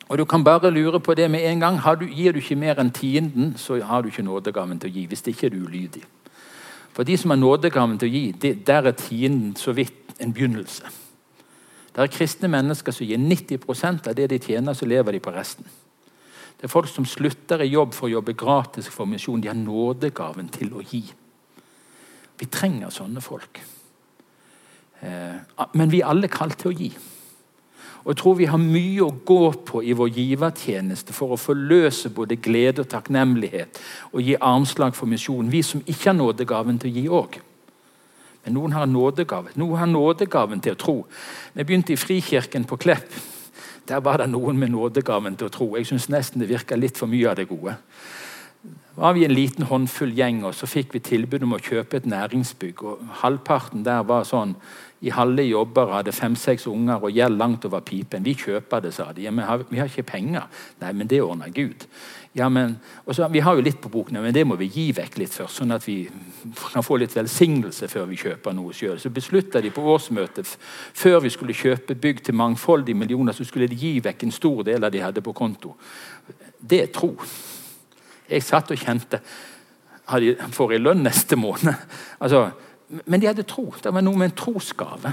[0.09, 1.79] Og Du kan bare lure på det med en gang.
[1.99, 5.07] Du, gir du ikke mer enn tienden, så har du ikke nådegaven til å gi.
[5.07, 6.05] Hvis det ikke er du ulydig.
[6.93, 10.33] For de som har nådegaven til å gi, det, der er tienden så vidt en
[10.33, 10.85] begynnelse.
[11.95, 15.35] Det er kristne mennesker som gir 90% av det de tjener, så lever de på
[15.35, 15.67] resten.
[16.59, 19.43] Det er folk som slutter i jobb for å jobbe gratis for misjon.
[19.43, 21.05] De har nådegaven til å gi.
[22.41, 23.61] Vi trenger sånne folk.
[25.05, 26.91] Eh, men vi er alle kalt til å gi.
[28.05, 32.11] Og jeg tror vi har mye å gå på i vår givertjeneste for å forløse
[32.13, 33.81] både glede og takknemlighet
[34.13, 35.53] og gi armslag for misjonen.
[35.53, 37.39] Vi som ikke har nådegaven til å gi òg.
[38.45, 39.55] Men noen har nådegave.
[39.57, 40.97] Noen har nådegaven til å tro.
[41.55, 43.09] Vi begynte i Frikirken på Klepp,
[43.89, 45.67] der var det noen med nådegaven til å tro.
[45.77, 47.77] Jeg syns nesten det virka litt for mye av det gode.
[48.97, 52.07] Var vi en liten håndfull gjeng, og så fikk vi tilbud om å kjøpe et
[52.07, 52.83] næringsbygg.
[52.83, 54.55] og Halvparten der var sånn
[55.05, 58.25] i halve jobber, hadde fem-seks unger og gjeld langt over pipen.
[58.25, 59.27] Vi kjøper det, sa de.
[59.27, 60.47] Ja, men vi har ikke penger.
[60.81, 61.85] Nei, men det ordner Gud.
[62.35, 62.79] Ja, men,
[63.13, 65.61] så, vi har jo litt på boken, men det må vi gi vekk litt først,
[65.61, 65.99] sånn at vi
[66.73, 68.97] kan få litt velsignelse før vi kjøper noe sjøl.
[68.99, 70.57] Så beslutta de på årsmøtet
[70.97, 74.65] før vi skulle kjøpe bygg til mangfoldige millioner, så skulle de gi vekk en stor
[74.67, 75.77] del av de hadde på konto.
[76.59, 77.13] Det er tro.
[78.35, 79.23] Jeg satt og kjente
[80.05, 81.73] Får jeg lønn neste måned?
[82.21, 82.51] Altså,
[83.09, 83.71] men de hadde tro.
[83.81, 85.13] Det var noe med en trosgave.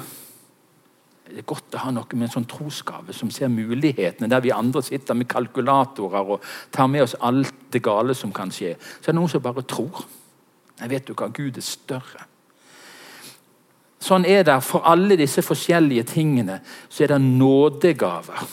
[1.32, 4.52] Det er godt å ha noe med en sånn trosgave som ser mulighetene, der vi
[4.52, 6.44] andre sitter med kalkulatorer og
[6.76, 8.74] tar med oss alt det gale som kan skje.
[9.00, 10.04] Så er det noen som bare tror.
[10.82, 12.26] Jeg vet jo hva, Gud er større.
[14.02, 16.60] Sånn er det for alle disse forskjellige tingene.
[16.90, 18.44] Så er det nådegaver.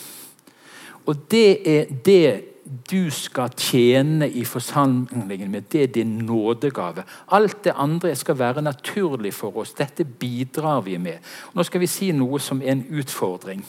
[1.09, 7.03] Og det er det du skal tjene i forsamlingen med, det din nådegave.
[7.27, 9.73] Alt det andre skal være naturlig for oss.
[9.73, 11.17] Dette bidrar vi med.
[11.53, 13.65] Nå skal vi si noe som er en utfordring.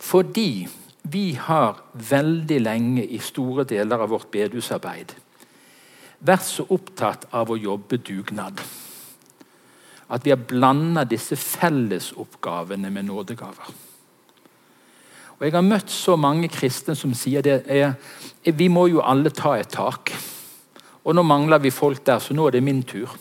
[0.00, 0.68] Fordi
[1.02, 5.16] vi har veldig lenge i store deler av vårt bedehusarbeid
[6.20, 8.60] vært så opptatt av å jobbe dugnad
[10.10, 13.70] at vi har blanda disse fellesoppgavene med nådegaver.
[15.40, 17.94] Og Jeg har møtt så mange kristne som sier det er,
[18.44, 20.12] vi må jo alle ta et tak.
[21.00, 23.14] Og nå mangler vi folk der, så nå er det min tur.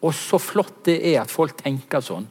[0.00, 2.28] Og så flott det er at folk tenker sånn.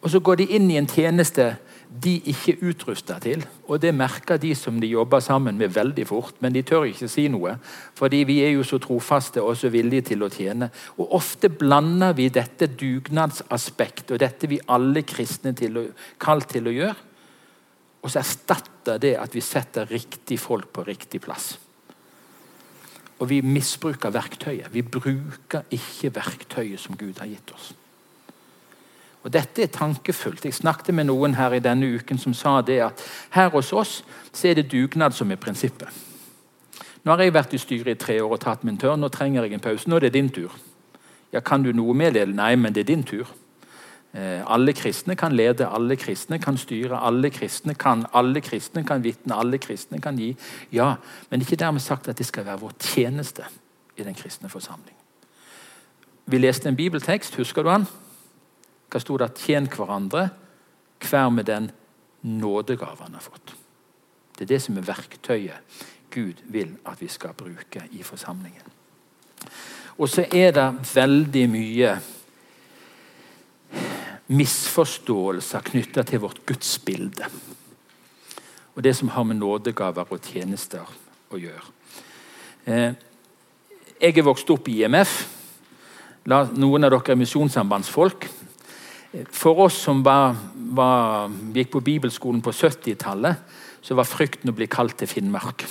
[0.00, 1.58] Og så går de inn i en tjeneste
[1.88, 3.42] de ikke er utrusta til.
[3.68, 7.08] Og det merker de som de jobber sammen med veldig fort, men de tør ikke
[7.08, 7.54] si noe.
[7.98, 10.70] Fordi vi er jo så trofaste og så villige til å tjene.
[10.96, 16.76] Og ofte blander vi dette dugnadsaspektet og dette vi alle kristne er kalt til å
[16.76, 17.07] gjøre,
[18.02, 21.56] og så erstatter det at vi setter riktig folk på riktig plass.
[23.18, 24.70] Og vi misbruker verktøyet.
[24.72, 27.72] Vi bruker ikke verktøyet som Gud har gitt oss.
[29.26, 30.44] Og Dette er tankefullt.
[30.44, 33.02] Jeg snakket med noen her i denne uken som sa det at
[33.34, 35.90] her hos oss så er det dugnad som er prinsippet.
[37.02, 39.00] Nå har jeg vært i styret i tre år og tatt min tørn.
[39.00, 39.90] Nå trenger jeg en pause.
[39.90, 40.54] Nå er det din tur.
[41.32, 42.28] Ja, Kan du noe med det?
[42.28, 43.26] Nei, men det er din tur.
[44.12, 49.04] Eh, alle kristne kan lede, alle kristne kan styre, alle kristne kan alle kristne kan
[49.04, 50.36] vitne, alle kristne kan gi.
[50.72, 50.94] Ja,
[51.30, 53.44] men ikke dermed sagt at det skal være vår tjeneste
[53.96, 54.96] i den kristne forsamling.
[56.26, 57.86] Vi leste en bibeltekst, husker du den?
[58.88, 59.34] Hva sto det?
[59.36, 60.28] Tjen hverandre,
[61.04, 61.70] hver med den
[62.22, 63.54] nådegave han har fått.
[64.38, 68.64] Det er det som er verktøyet Gud vil at vi skal bruke i forsamlingen.
[69.98, 71.98] Og så er det veldig mye
[74.28, 77.28] misforståelser knytta til vårt gudsbilde.
[78.76, 80.84] Og det som har med nådegaver og tjenester
[81.32, 81.64] å gjøre.
[82.68, 82.92] Eh,
[83.98, 85.14] jeg er vokst opp i IMF.
[86.28, 88.28] Noen av dere er misjonssambandsfolk.
[89.32, 90.36] For oss som var,
[90.76, 93.40] var, gikk på bibelskolen på 70-tallet,
[93.80, 95.64] så var frykten å bli kalt til Finnmark.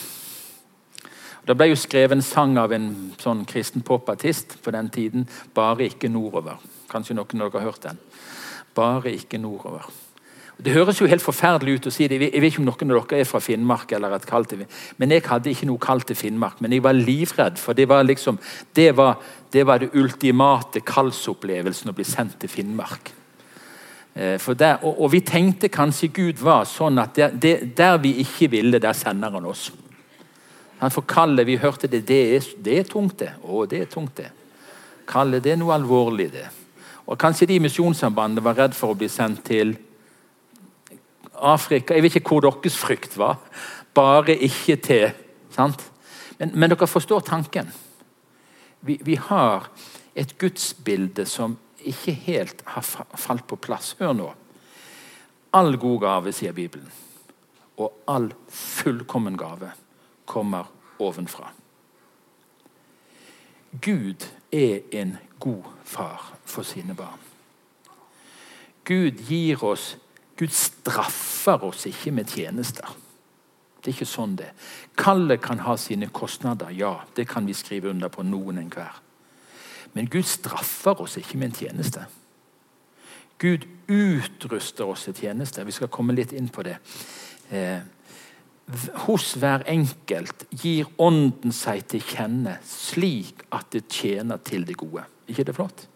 [1.47, 2.89] Det ble jo skrevet en sang av en
[3.21, 5.29] sånn kristen popartist på den tiden.
[5.53, 6.59] 'Bare ikke nordover'.
[6.89, 7.99] Kanskje noen av dere har hørt den
[8.77, 9.89] bare ikke nordover.
[10.57, 12.17] Det høres jo helt forferdelig ut å si det.
[12.17, 13.91] Jeg vet ikke om noen av dere er fra Finnmark.
[13.91, 14.55] eller et kaldt
[14.97, 16.61] Men jeg hadde ikke noe kall til Finnmark.
[16.61, 18.39] Men jeg var livredd, for det var liksom,
[18.73, 19.17] det var
[19.51, 23.11] det, var det ultimate kallsopplevelsen å bli sendt til Finnmark.
[24.15, 28.15] Eh, der, og, og, vi tenkte kanskje Gud var sånn at der, det, der vi
[28.23, 29.71] ikke ville, der sender han oss.
[30.79, 33.35] Han for kallet, vi hørte det, det er, det er tungt, det.
[33.43, 34.31] Å, det er tungt, det.
[35.07, 36.47] Kallet, det er noe alvorlig, det.
[37.07, 39.77] Og Kanskje de i Misjonssambandene var redd for å bli sendt til
[41.37, 41.95] Afrika.
[41.95, 43.37] Jeg vet ikke hvor deres frykt var.
[43.95, 45.13] Bare ikke til
[45.53, 45.85] sant?
[46.37, 47.71] Men, men dere forstår tanken.
[48.79, 49.69] Vi, vi, har
[50.15, 53.95] et gudsbilde som ikke helt har falt på plass.
[53.99, 54.27] Hør nå.
[55.57, 56.89] All god gave, sier Bibelen,
[57.79, 59.71] og all fullkommen gave
[60.27, 60.67] kommer
[60.99, 61.53] ovenfra.
[63.81, 67.19] Gud er en god far for sine barn.
[68.87, 69.97] Gud gir oss
[70.37, 72.91] Gud straffer oss ikke med tjenester.
[73.81, 74.51] Det er ikke sånn det
[74.97, 76.99] Kallet kan ha sine kostnader, ja.
[77.15, 79.01] Det kan vi skrive under på, noen enhver.
[79.93, 82.05] Men Gud straffer oss ikke med en tjeneste.
[83.41, 85.65] Gud utruster oss til tjeneste.
[85.65, 86.77] Vi skal komme litt inn på det.
[87.49, 87.81] Eh,
[89.07, 95.05] hos hver enkelt gir Ånden seg til kjenne slik at det tjener til det gode.
[95.27, 95.87] Ikke det flott?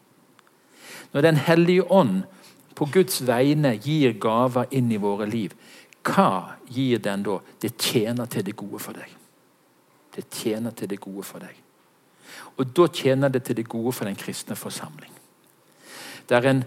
[1.14, 2.24] Når Den hellige ånd
[2.76, 5.54] på Guds vegne gir gaver inn i våre liv,
[6.04, 7.40] hva gir den da?
[7.62, 9.10] Det tjener til det gode for deg.
[10.16, 11.56] Det tjener til det gode for deg.
[12.58, 15.12] Og da tjener det til det gode for den kristne forsamling.
[16.28, 16.64] Det er en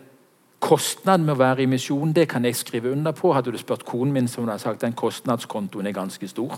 [0.65, 3.33] kostnad med å være i misjon, det kan jeg skrive under på.
[3.35, 6.57] Hadde du spurt konen min, som har sagt den kostnadskontoen er ganske stor.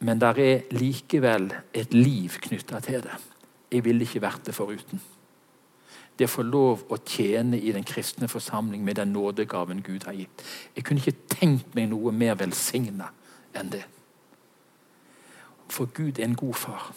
[0.00, 3.16] Men det er likevel et liv knytta til det.
[3.70, 5.00] Jeg ville ikke vært det foruten.
[6.18, 10.18] Det å få lov å tjene i den kristne forsamling med den nådegaven Gud har
[10.18, 10.42] gitt.
[10.76, 13.08] Jeg kunne ikke tenkt meg noe mer velsigna
[13.56, 13.84] enn det.
[15.70, 16.90] For Gud er en god far.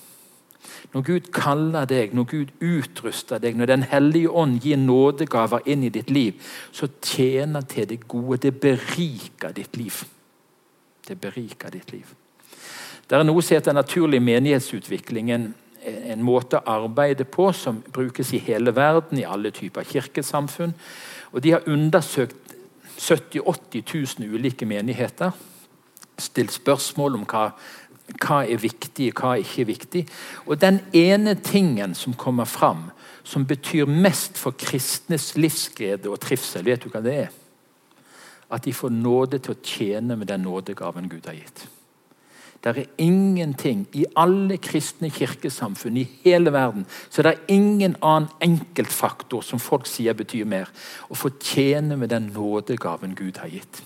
[0.93, 5.83] Når Gud kaller deg, når Gud utruster deg, når Den hellige ånd gir nådegaver inn
[5.83, 8.37] i ditt liv, så tjener til det gode.
[8.37, 10.03] Det beriker ditt liv.
[11.07, 12.05] Det beriker ditt liv.
[13.09, 15.31] Det er noe som heter naturlig menighetsutvikling.
[15.31, 15.53] En,
[15.85, 20.73] en måte å arbeide på som brukes i hele verden, i alle typer kirkesamfunn.
[21.31, 22.55] Og De har undersøkt
[22.97, 25.31] 70 000-80 000 ulike menigheter.
[26.17, 27.51] Stilt spørsmål om hva
[28.19, 30.03] hva er viktig, hva er ikke viktig.
[30.45, 32.89] Og den ene tingen som kommer fram,
[33.23, 37.31] som betyr mest for kristnes livsglede og trivsel, vet du hva det er?
[38.51, 41.63] At de får nåde til å tjene med den nådegaven Gud har gitt.
[42.63, 48.29] Det er ingenting i alle kristne kirkesamfunn i hele verden så det er ingen annen
[48.43, 50.71] enkeltfaktor som folk sier betyr mer.
[51.11, 53.83] Å fortjene med den nådegaven Gud har gitt.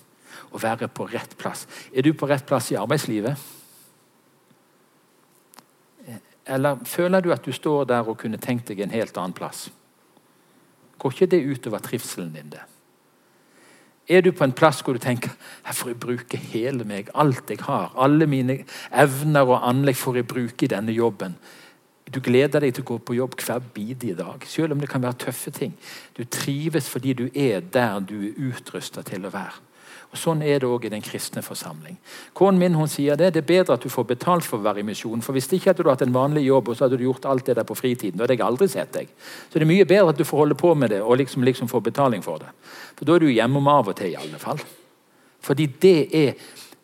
[0.54, 1.66] Å være på rett plass.
[1.92, 3.36] Er du på rett plass i arbeidslivet?
[6.48, 9.68] Eller føler du at du står der og kunne tenkt deg en helt annen plass?
[11.02, 12.54] Går ikke det utover trivselen din?
[12.54, 12.62] det?
[14.08, 15.34] Er du på en plass hvor du tenker
[15.68, 18.62] her får jeg bruke hele meg, alt jeg har, alle mine
[18.96, 21.36] evner og anlegg får jeg bruke i denne jobben?
[22.08, 25.04] Du gleder deg til å gå på jobb hver bidige dag, selv om det kan
[25.04, 25.74] være tøffe ting.
[26.16, 29.67] Du trives fordi du er der du er utrusta til å være.
[30.08, 31.98] Og Sånn er det òg i den kristne forsamling.
[32.38, 34.80] Kåren min hun sier det, det er bedre at du får betalt for å være
[34.80, 35.22] i misjon.
[35.22, 37.46] For Hvis ikke hadde du hatt en vanlig jobb og så hadde du gjort alt
[37.46, 39.12] det der på fritiden, da hadde jeg aldri sett deg.
[39.50, 41.68] Så det er mye bedre at du får holde på med det og liksom, liksom
[41.68, 42.54] få betaling for det.
[42.96, 44.64] For Da er du hjemme om av og til, i alle fall.
[45.44, 46.34] Fordi det, er,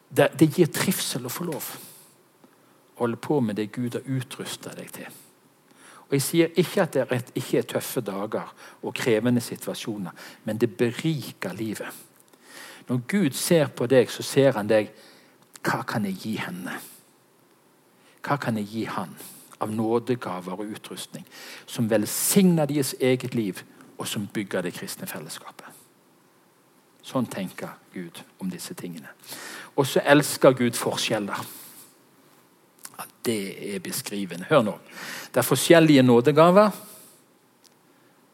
[0.10, 1.74] det, det gir trivsel å få lov.
[3.00, 5.08] Holde på med det Gud har utrusta deg til.
[6.10, 8.52] Og Jeg sier ikke at det ikke er tøffe dager
[8.84, 10.12] og krevende situasjoner,
[10.44, 11.88] men det beriker livet.
[12.88, 14.92] Når Gud ser på deg, så ser han deg
[15.64, 16.76] Hva kan jeg gi henne?
[18.24, 19.16] Hva kan jeg gi han
[19.64, 21.24] av nådegaver og utrustning
[21.66, 23.64] som velsigner deres eget liv,
[23.98, 25.68] og som bygger det kristne fellesskapet?
[27.04, 29.12] Sånn tenker Gud om disse tingene.
[29.76, 31.40] Og så elsker Gud forskjeller.
[32.94, 34.48] Ja, det er beskrivende.
[34.50, 34.76] Hør nå.
[35.32, 36.72] Det er forskjellige nådegaver,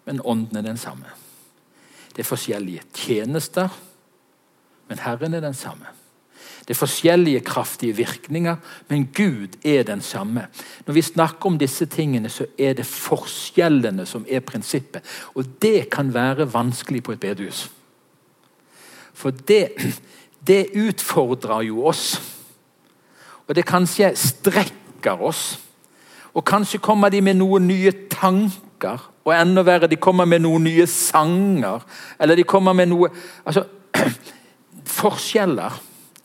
[0.05, 1.09] men ånden er den samme.
[2.13, 3.69] Det er forskjellige tjenester
[4.89, 5.85] men Herren er den samme.
[6.69, 8.55] Det er forskjellige kraftige virkninger,
[8.87, 10.47] men Gud er den samme.
[10.85, 15.01] Når vi snakker om disse tingene, så er det forskjellene som er prinsippet.
[15.33, 17.71] Og det kan være vanskelig på et bedehus.
[19.13, 19.69] For det,
[20.47, 22.21] det utfordrer jo oss.
[23.47, 25.59] Og det kanskje strekker oss.
[26.33, 29.09] Og kanskje kommer de med noen nye tanker.
[29.25, 31.81] Og enda verre, de kommer med noen nye sanger.
[32.19, 33.09] Eller de kommer med noe
[33.45, 33.65] altså,
[34.89, 35.77] Forskjeller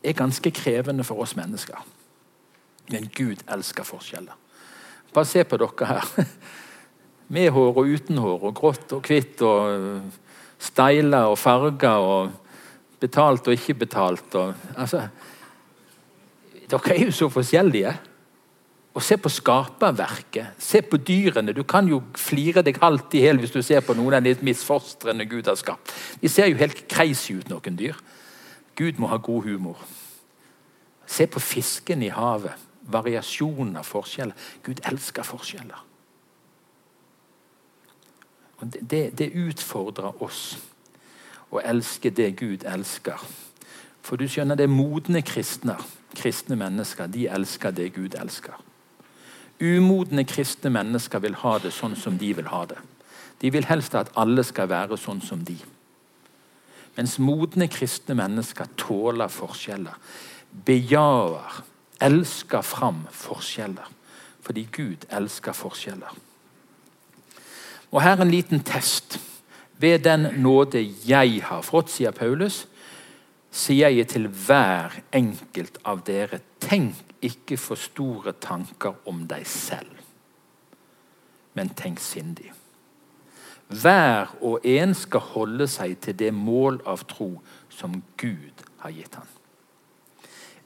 [0.05, 1.81] er ganske krevende for oss mennesker.
[2.93, 4.37] Men Gud elsker forskjeller.
[5.15, 6.09] Bare se på dere her.
[7.35, 10.03] Med hår og uten hår, og grått og hvitt, og
[10.61, 12.33] steiler og farger, og
[13.01, 14.35] betalt og ikke betalt.
[14.41, 15.07] Og, altså,
[16.71, 17.95] dere er jo så forskjellige.
[18.95, 20.61] Og se på skaperverket.
[20.63, 21.55] Se på dyrene.
[21.57, 24.37] Du kan jo flire deg halvt i hjel hvis du ser på noen av de
[24.47, 25.91] misfostrene Gud har skapt.
[26.21, 27.99] De ser jo helt crazy ut, noen dyr.
[28.77, 29.81] Gud må ha god humor.
[31.07, 32.53] Se på fisken i havet.
[32.85, 34.35] Variasjoner, forskjeller.
[34.63, 35.85] Gud elsker forskjeller.
[38.61, 40.57] Det, det, utfordrer oss
[41.53, 43.21] å elske det Gud elsker.
[44.05, 45.77] For du skjønner, det er modne kristne,
[46.17, 47.09] kristne mennesker.
[47.09, 48.57] De elsker det Gud elsker.
[49.61, 52.81] Umodne kristne mennesker vil ha det sånn som de vil ha det.
[53.41, 55.57] De vil helst at alle skal være sånn som de.
[56.97, 59.97] Mens modne kristne mennesker tåler forskjeller.
[60.65, 61.63] Bejaer,
[62.01, 63.89] elsker fram forskjeller.
[64.45, 66.13] Fordi Gud elsker forskjeller.
[67.91, 69.19] Og Her en liten test.
[69.79, 72.65] Ved den nåde jeg har fått, sier Paulus,
[73.55, 79.91] sier jeg til hver enkelt av dere tenk ikke for store tanker om deg selv,
[81.55, 82.51] men tenk sindig.
[83.75, 87.31] Hver og en skal holde seg til det mål av tro
[87.73, 89.31] som Gud har gitt ham.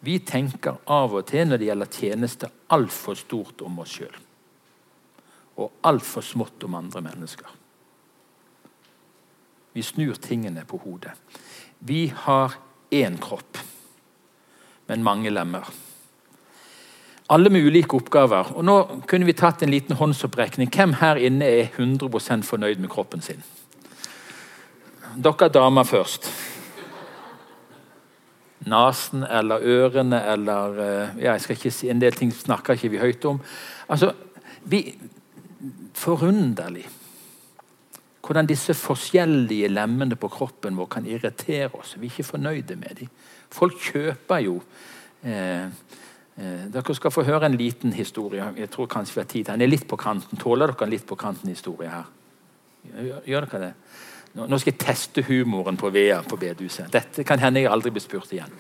[0.05, 4.19] Vi tenker av og til når det gjelder tjeneste, altfor stort om oss sjøl.
[5.59, 7.49] Og altfor smått om andre mennesker.
[9.75, 11.15] Vi snur tingene på hodet.
[11.79, 12.55] Vi har
[12.95, 13.59] én kropp,
[14.87, 15.67] men mange lemmer.
[17.29, 18.55] Alle med ulike oppgaver.
[18.57, 18.77] Og Nå
[19.09, 20.71] kunne vi tatt en liten håndsopprekning.
[20.73, 23.43] Hvem her inne er 100% fornøyd med kroppen sin?
[25.19, 26.31] Dere damer først.
[28.69, 32.91] Nesen eller ørene eller eh, ja, jeg skal ikke si, En del ting snakker ikke
[32.97, 33.41] vi høyt om.
[33.89, 34.13] Altså,
[34.65, 34.83] vi,
[35.99, 36.87] Forunderlig
[38.29, 41.95] hvordan disse forskjellige lemmene på kroppen vår kan irritere oss.
[41.97, 43.09] Vi er ikke fornøyde med dem.
[43.49, 44.59] Folk kjøper jo
[45.25, 45.71] eh,
[46.39, 48.45] Dere skal få høre en liten historie.
[48.57, 50.39] Jeg tror kanskje vi har tid Den er litt på kanten.
[50.39, 52.05] Tåler dere en litt på kanten-historie her?
[53.27, 53.73] Gjør, dere det?
[54.39, 56.93] Nå, skal jeg teste humoren på Vea på bedehuset.
[56.95, 58.55] Dette kan hende jeg aldri blir spurt igjen.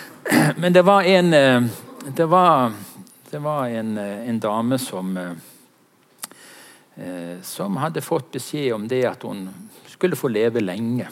[0.62, 1.66] Men det var en eh,
[2.06, 2.72] Det var,
[3.30, 5.34] det var en, eh, en dame som eh,
[6.96, 9.50] Eh, som hadde fått beskjed om det at hun
[9.86, 11.04] skulle få leve lenge.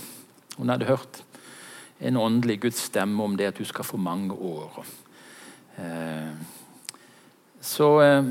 [0.57, 1.19] Hun hadde hørt
[2.01, 4.81] en åndelig Guds stemme om det at hun skal få mange år.
[5.79, 6.33] Eh,
[7.61, 8.25] så eh,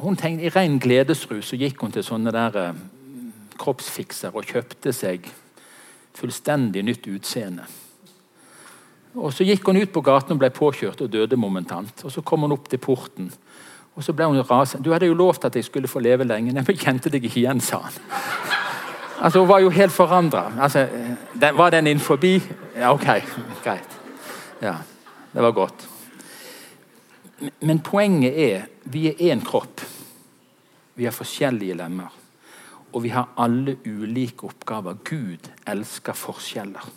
[0.00, 2.74] hun tenkte, I ren gledesrus så gikk hun til sånne der
[3.60, 5.28] kroppsfikser og kjøpte seg
[6.16, 7.66] fullstendig nytt utseende.
[9.14, 12.04] Og Så gikk hun ut på gaten og ble påkjørt og døde momentant.
[12.04, 13.32] Og Så kom hun opp til porten.
[13.96, 14.84] Og så ble hun rasende.
[14.84, 17.24] 'Du hadde jo lovt at jeg skulle få leve lenge.' 'Nei, men jeg kjente deg
[17.24, 17.92] ikke igjen', sa han.
[19.20, 20.52] Altså, Hun var jo helt forandra.
[20.60, 20.88] Altså,
[21.34, 22.42] var den inn forbi?
[22.76, 23.06] Ja, ok,
[23.64, 24.00] greit.
[24.62, 24.74] Ja,
[25.34, 25.89] Det var godt.
[27.60, 29.80] Men poenget er vi er én kropp.
[30.94, 32.10] Vi har forskjellige lemmer.
[32.92, 34.98] Og vi har alle ulike oppgaver.
[35.04, 36.88] Gud elsker forskjeller.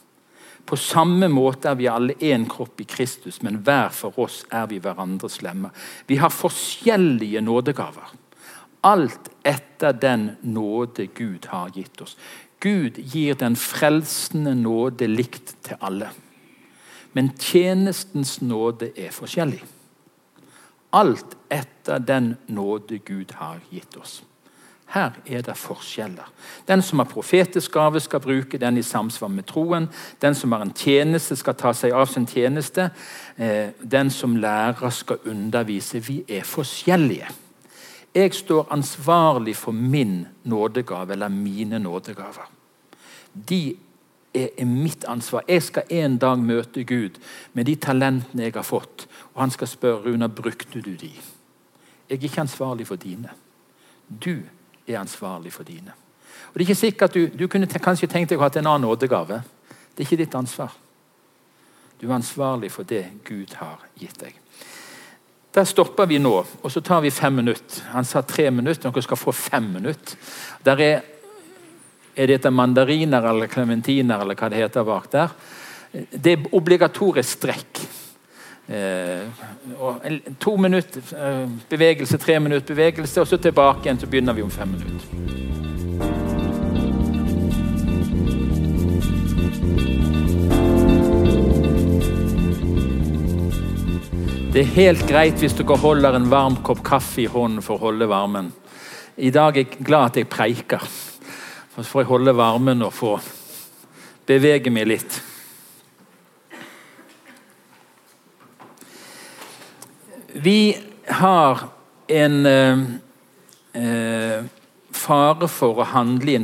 [0.65, 4.69] På samme måte er vi alle én kropp i Kristus, men hver for oss er
[4.71, 5.73] vi hverandres lemmer.
[6.07, 8.13] Vi har forskjellige nådegaver.
[8.83, 12.17] Alt etter den nåde Gud har gitt oss.
[12.63, 16.09] Gud gir den frelsende nåde likt til alle.
[17.13, 19.61] Men tjenestens nåde er forskjellig.
[20.93, 24.21] Alt etter den nåde Gud har gitt oss.
[24.93, 26.27] Her er det forskjeller.
[26.67, 29.87] Den som har profetisk gave, skal bruke den i samsvar med troen.
[30.21, 32.91] Den som har en tjeneste, skal ta seg av sin tjeneste.
[33.37, 35.99] Eh, den som lærer, skal undervise.
[35.99, 37.31] Vi er forskjellige.
[38.13, 42.51] Jeg står ansvarlig for min nådegave, eller mine nådegaver.
[43.49, 43.75] De
[44.33, 45.43] er mitt ansvar.
[45.47, 47.19] Jeg skal en dag møte Gud
[47.53, 49.07] med de talentene jeg har fått.
[49.33, 51.11] Og han skal spørre Runa, brukte du de?
[52.09, 53.29] Jeg er ikke ansvarlig for dine.
[54.09, 54.41] Du
[54.87, 55.93] er ansvarlig for dine.
[56.53, 58.87] Og det er ikke sikkert Du, du kunne kanskje tenkt deg å ha en annen
[58.87, 59.41] nådegave.
[59.93, 60.73] Det er ikke ditt ansvar.
[62.01, 64.39] Du er ansvarlig for det Gud har gitt deg.
[65.53, 67.83] Der stopper vi nå, og så tar vi fem minutter.
[67.93, 70.17] Han sa tre minutter, dere skal få fem minutter.
[70.65, 71.01] Der er,
[72.15, 75.35] er det etter mandariner eller klementiner eller hva det heter bak der.
[75.93, 77.83] Det er obligatorisk strekk.
[78.67, 79.27] Eh,
[80.39, 83.99] to minutter eh, bevegelse, tre minutter bevegelse, og så tilbake igjen.
[83.99, 85.33] Så begynner vi om fem minutter.
[94.53, 97.87] Det er helt greit hvis dere holder en varm kopp kaffe i hånden for å
[97.87, 98.51] holde varmen.
[99.17, 100.85] I dag er jeg glad at jeg preiker.
[101.75, 103.15] Så får jeg holde varmen og få
[104.29, 105.15] bevege meg litt.
[110.33, 110.75] Vi
[111.09, 111.65] har
[112.13, 112.85] en eh,
[113.73, 114.45] eh,
[114.93, 116.37] fare for å i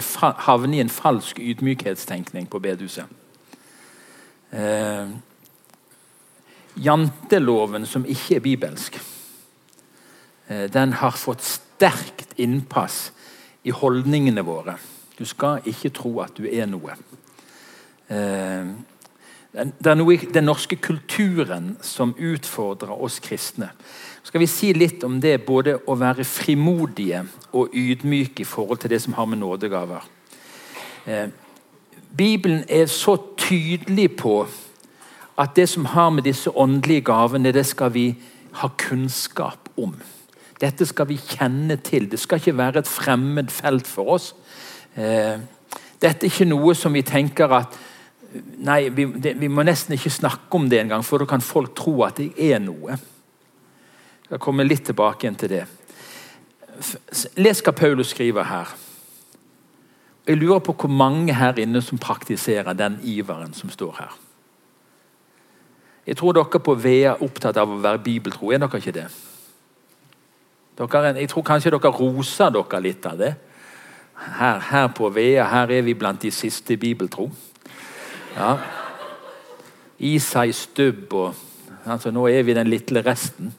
[0.50, 3.06] havne i en falsk ydmykhetstenkning på bedehuset.
[4.50, 5.10] Eh,
[6.74, 9.02] janteloven, som ikke er bibelsk,
[10.48, 13.12] eh, den har fått sterkt innpass
[13.64, 14.80] i holdningene våre.
[15.20, 16.96] Du skal ikke tro at du er noe.
[18.10, 18.72] Eh,
[19.50, 23.72] Det er noe i den norske kulturen som utfordrer oss kristne.
[24.24, 27.24] Skal vi si litt om det, både å være frimodige
[27.58, 30.06] og ydmyke i forhold til det som har med nådegaver.
[31.08, 31.30] Eh,
[32.18, 34.48] Bibelen er så tydelig på
[35.38, 38.16] at det som har med disse åndelige gavene, det skal vi
[38.54, 39.96] ha kunnskap om.
[40.62, 42.10] Dette skal vi kjenne til.
[42.12, 44.34] Det skal ikke være et fremmed felt for oss.
[44.96, 45.40] Eh,
[46.00, 47.80] dette er ikke noe som vi tenker at
[48.62, 51.72] Nei, vi, det, vi må nesten ikke snakke om det engang, for da kan folk
[51.74, 52.94] tro at det er noe.
[52.94, 55.64] Jeg skal komme litt tilbake igjen til det.
[57.42, 58.76] Les hva Paulus skriver her.
[60.30, 64.14] Jeg lurer på hvor mange her inne som praktiserer den iveren som står her.
[66.06, 68.52] Jeg tror dere på VEA er opptatt av å være bibeltro.
[68.54, 69.08] Er dere ikke det?
[70.78, 73.34] Dere, jeg tror kanskje dere roser dere litt av det.
[74.20, 77.30] Her, her på VEA her er vi blant de siste bibeltro.
[78.36, 78.58] Ja.
[80.00, 81.36] Isai stubb og
[81.86, 83.54] altså Nå er vi den lille resten.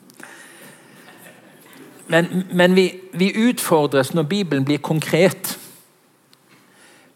[2.11, 5.59] Men, men vi, vi utfordres når Bibelen blir konkret.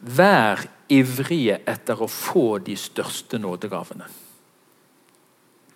[0.01, 4.07] Vær ivrige etter å få de største nådegavene.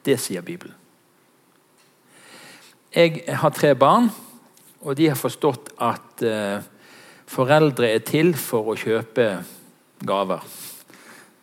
[0.04, 0.76] Det sier Bibelen.
[2.94, 4.08] Jeg har tre barn,
[4.80, 6.62] og de har forstått at uh,
[7.28, 9.28] foreldre er til for å kjøpe
[10.06, 10.44] gaver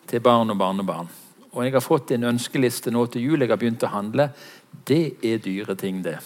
[0.09, 1.11] til barn og barnebarn.
[1.55, 3.41] Og jeg har fått en ønskeliste nå til jul.
[3.41, 4.29] Jeg har begynt å handle.
[4.88, 6.17] Det er dyre ting, det.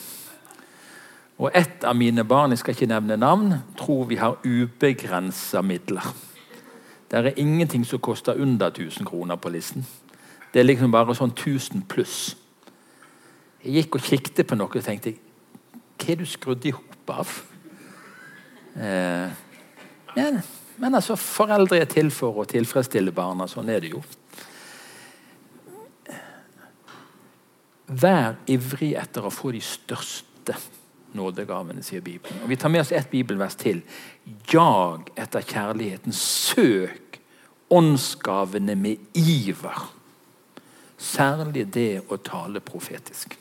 [1.39, 6.07] Og ett av mine barn, jeg skal ikke nevne navn, tror vi har ubegrensa midler.
[7.09, 9.85] Det er ingenting som koster under 1000 kroner på listen.
[10.53, 12.35] Det er liksom bare sånn 1000 pluss.
[13.63, 15.15] Jeg gikk og kikket på noe og tenkte
[15.99, 17.31] Hva er du skrudd i hop av?
[18.79, 19.31] Eh,
[20.15, 20.41] men,
[20.77, 23.47] men, altså, foreldre er til for å tilfredsstille barna.
[23.49, 24.03] Sånn er det jo.
[27.89, 30.55] Vær ivrig etter å få de største
[31.17, 32.43] nådegavene, sier Bibelen.
[32.43, 33.81] Og Vi tar med oss ett bibelvers til.
[34.51, 36.13] Jag etter kjærligheten.
[36.13, 37.19] Søk
[37.69, 39.89] åndsgavene med iver.
[40.97, 43.38] Særlig det å tale profetisk.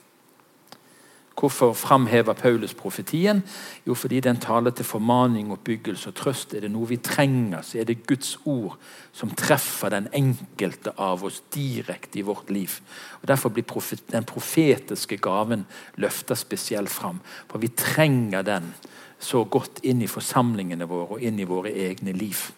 [1.39, 3.43] Hvorfor framhever Paulus profetien?
[3.87, 6.55] Jo, fordi den taler til formaning, oppbyggelse og trøst.
[6.55, 8.75] Er det noe vi trenger, så er det Guds ord
[9.15, 12.81] som treffer den enkelte av oss direkte i vårt liv.
[13.23, 13.65] Og Derfor blir
[14.11, 15.67] den profetiske gaven
[15.97, 17.21] løfta spesielt fram.
[17.47, 18.73] For vi trenger den
[19.19, 22.51] så godt inn i forsamlingene våre og inn i våre egne liv.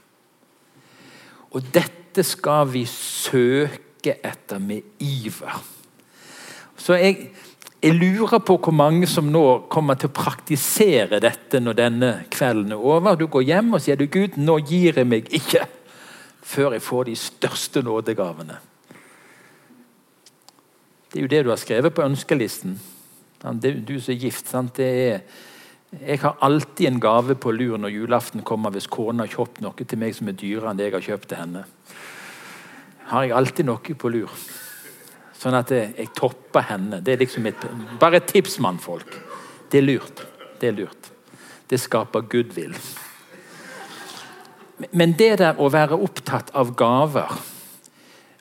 [1.50, 5.60] Og dette skal vi søke etter med iver.
[6.80, 7.30] Så jeg
[7.80, 12.74] jeg lurer på hvor mange som nå kommer til å praktisere dette når denne kvelden
[12.76, 13.16] er over.
[13.16, 15.64] Du går hjem og sier du, Gud, nå gir jeg meg ikke
[16.50, 18.58] før jeg får de største nådegavene.
[21.10, 22.76] Det er jo det du har skrevet på ønskelisten.
[23.40, 24.48] Du som er gift.
[24.50, 24.78] sant?
[24.78, 25.22] Er,
[25.96, 29.86] jeg har alltid en gave på lur når julaften kommer hvis kona har kjøpt noe
[29.86, 31.64] til meg som er dyrere enn det jeg har kjøpt til henne.
[33.10, 34.42] Har jeg alltid noe på lur.
[35.40, 37.00] Sånn at jeg, topper henne.
[37.00, 37.62] Det er liksom et,
[38.00, 39.14] bare et tips, mannfolk.
[39.72, 40.24] Det er lurt.
[40.60, 41.08] Det er lurt.
[41.70, 42.74] Det skaper goodwill.
[44.96, 47.32] Men det der å være opptatt av gaver,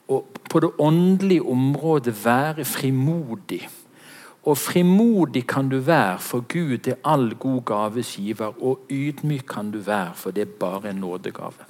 [0.09, 3.67] og på det åndelige området være frimodig
[4.49, 8.55] Og frimodig kan du være, for Gud er all god gaves giver.
[8.63, 11.68] Og ydmyk kan du være, for det er bare en nådegave.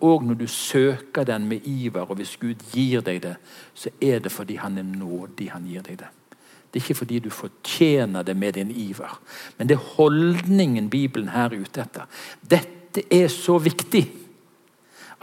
[0.00, 3.34] Og når du søker den med iver, og hvis Gud gir deg det,
[3.74, 6.10] så er det fordi han er nådig han gir deg det.
[6.68, 9.20] Det er ikke fordi du fortjener det med din iver.
[9.58, 12.04] Men det er holdningen Bibelen her er ute etter.
[12.44, 14.04] Dette er så viktig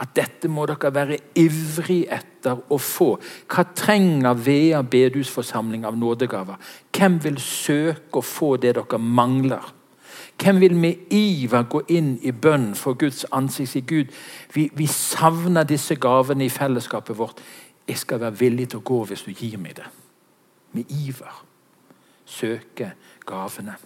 [0.02, 3.14] at dette må dere være ivrig etter å få.
[3.48, 6.58] Hva trenger Vea bedehusforsamling av nådegaver?
[6.92, 9.72] Hvem vil søke å få det dere mangler?
[10.42, 13.70] Hvem vil med iver gå inn i bønn for Guds ansikt?
[13.70, 14.12] Si Gud,
[14.54, 17.40] vi, vi savner disse gavene i fellesskapet vårt.
[17.88, 19.88] Jeg skal være villig til å gå hvis du gir meg det.
[20.76, 21.44] Med iver.
[22.24, 22.92] Søke
[23.26, 23.76] gavene.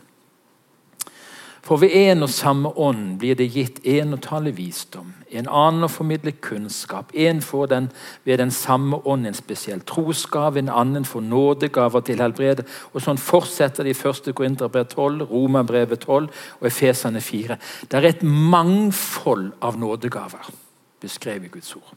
[1.71, 5.87] For ved en og samme ånd blir det gitt en å tale visdom, en annen
[5.87, 7.13] å formidle kunnskap.
[7.15, 7.87] En får den
[8.27, 12.67] ved den samme ånd en spesiell trosgave, en annen får nådegaver til helbrede.
[12.91, 16.27] Og sånn fortsetter de første Korinterbrev 12, Romerbrevet 12
[16.59, 17.61] og Efesene 4.
[17.87, 20.51] Det er et mangfold av nådegaver
[20.99, 21.95] beskrevet i Guds ord.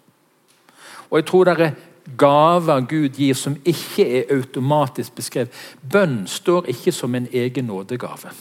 [1.10, 1.78] Og jeg tror det er
[2.14, 5.62] gaver Gud gir som ikke er automatisk beskrevet.
[5.82, 8.38] Bønn står ikke som en egen nådegave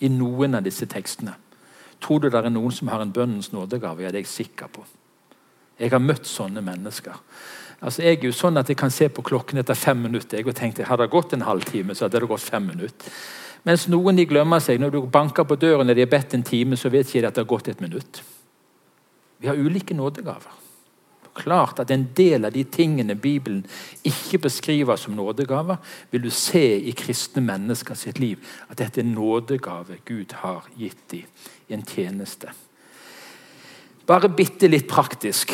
[0.00, 1.34] i noen av disse tekstene.
[2.00, 4.02] Tror du det er noen som har en bønnens nådegave?
[4.02, 4.84] Ja, det er jeg sikker på.
[5.78, 7.18] Jeg har møtt sånne mennesker.
[7.80, 10.38] Altså, Jeg er jo sånn at jeg kan se på klokken etter fem minutter.
[10.38, 13.12] Jeg tenkte, Hadde det gått en halvtime, så hadde det gått fem minutter.
[13.64, 14.80] Mens noen de glemmer seg.
[14.80, 17.26] Når du banker på døren og de har bedt en time, så vet ikke de
[17.26, 18.22] at det har gått et minutt.
[19.38, 20.67] Vi har ulike nådegaver.
[21.38, 23.66] Klart at En del av de tingene Bibelen
[24.04, 25.76] ikke beskriver som nådegaver,
[26.10, 28.38] vil du se i kristne mennesker sitt liv.
[28.70, 31.26] At dette er nådegave Gud har gitt dem
[31.68, 32.50] i en tjeneste.
[34.06, 35.52] Bare bitte litt praktisk.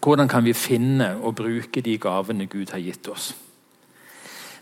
[0.00, 3.34] Hvordan kan vi finne og bruke de gavene Gud har gitt oss?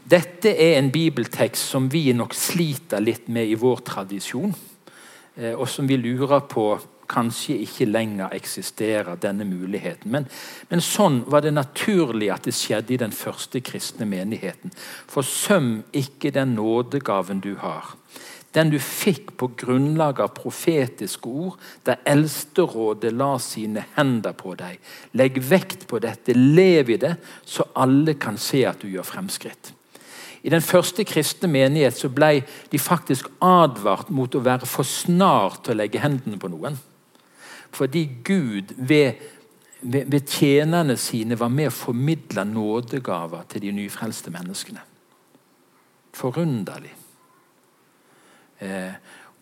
[0.04, 4.52] Dette er en bibeltekst som vi nok sliter litt med i vår tradisjon,
[5.36, 6.66] eh, og som vi lurer på
[7.10, 10.10] kanskje ikke lenger eksisterer, denne muligheten.
[10.12, 10.28] Men,
[10.70, 14.74] men, sånn var det naturlig at det skjedde i den første kristne menigheten.
[15.10, 17.94] Forsøm ikke den nådegaven du har.
[18.54, 24.78] Den du fikk på grunnlag av profetiske ord, der Eldsterådet la sine hender på deg.
[25.18, 29.74] Legg vekt på dette, lev i det, så alle kan se at du gjør fremskritt.
[30.44, 35.72] I den første kristne menighet ble de faktisk advart mot å være for snar til
[35.72, 36.76] å legge hendene på noen.
[37.74, 39.12] Fordi Gud ved,
[39.80, 44.84] ved, ved tjenerne sine var med å formidle nådegaver til de nyfrelste menneskene.
[46.14, 46.94] Forunderlig.
[48.62, 48.94] Eh,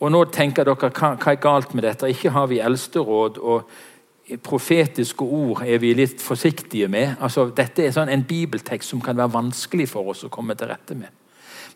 [0.03, 2.11] og nå tenker dere, hva, hva, er galt med dette?
[2.11, 7.19] Ikke har vi eldsteråd, og profetiske ord er vi litt forsiktige med.
[7.21, 10.73] Altså, dette er sånn en bibeltekst som kan være vanskelig for oss å komme til
[10.73, 11.13] rette med.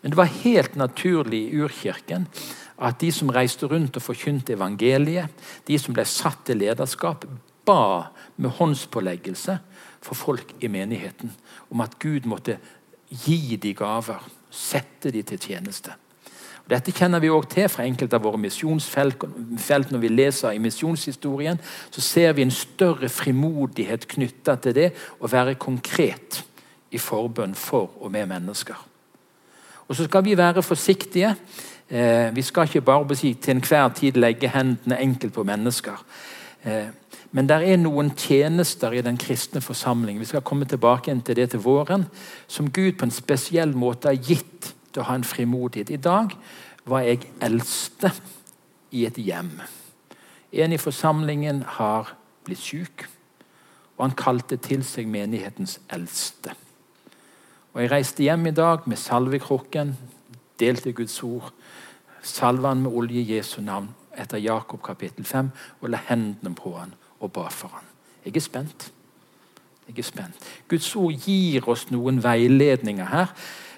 [0.01, 2.27] Men det var helt naturlig i urkirken
[2.77, 5.29] at de som reiste rundt og forkynte evangeliet,
[5.67, 7.25] de som ble satt til lederskap,
[7.65, 9.57] ba med håndspåleggelse
[10.01, 11.33] for folk i menigheten
[11.71, 12.59] om at Gud måtte
[13.09, 14.21] gi de gaver,
[14.51, 15.95] sette de til tjeneste.
[16.67, 19.23] Dette kjenner vi også til fra enkelte av våre misjonsfelt.
[19.91, 21.59] Når vi leser i misjonshistorien,
[21.91, 24.89] så ser vi en større frimodighet knytta til det
[25.23, 26.41] å være konkret
[26.91, 28.75] i forbønn for og med mennesker.
[29.87, 31.35] Og så skal vi være forsiktige.
[31.89, 36.03] Eh, vi skal ikke bare si, til enhver tid legge hendene enkelt på mennesker.
[36.63, 36.89] Eh,
[37.31, 41.49] men det er noen tjenester i den kristne forsamling vi skal komme tilbake til det
[41.51, 42.05] til våren,
[42.47, 45.91] som Gud på en spesiell måte har gitt til å ha en frimodighet.
[45.91, 46.35] I dag
[46.87, 48.11] var jeg eldste
[48.91, 49.61] i et hjem.
[50.51, 52.15] En i forsamlingen har
[52.47, 53.07] blitt syk,
[53.97, 56.55] og han kalte til seg menighetens eldste.
[57.73, 59.97] Og Jeg reiste hjem i dag med salvekrukken,
[60.59, 61.51] delte Guds ord,
[62.21, 65.51] salva han med olje i Jesu navn etter Jakob kapittel 5
[65.81, 67.85] og la hendene på han og ba for han.
[68.25, 68.91] Jeg er spent.
[69.87, 70.49] Jeg er spent.
[70.67, 73.31] Guds ord gir oss noen veiledninger her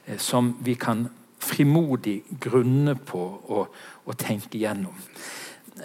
[0.10, 1.10] Eh, som vi kan
[1.40, 3.68] frimodig grunne på og,
[4.06, 4.96] og tenke gjennom.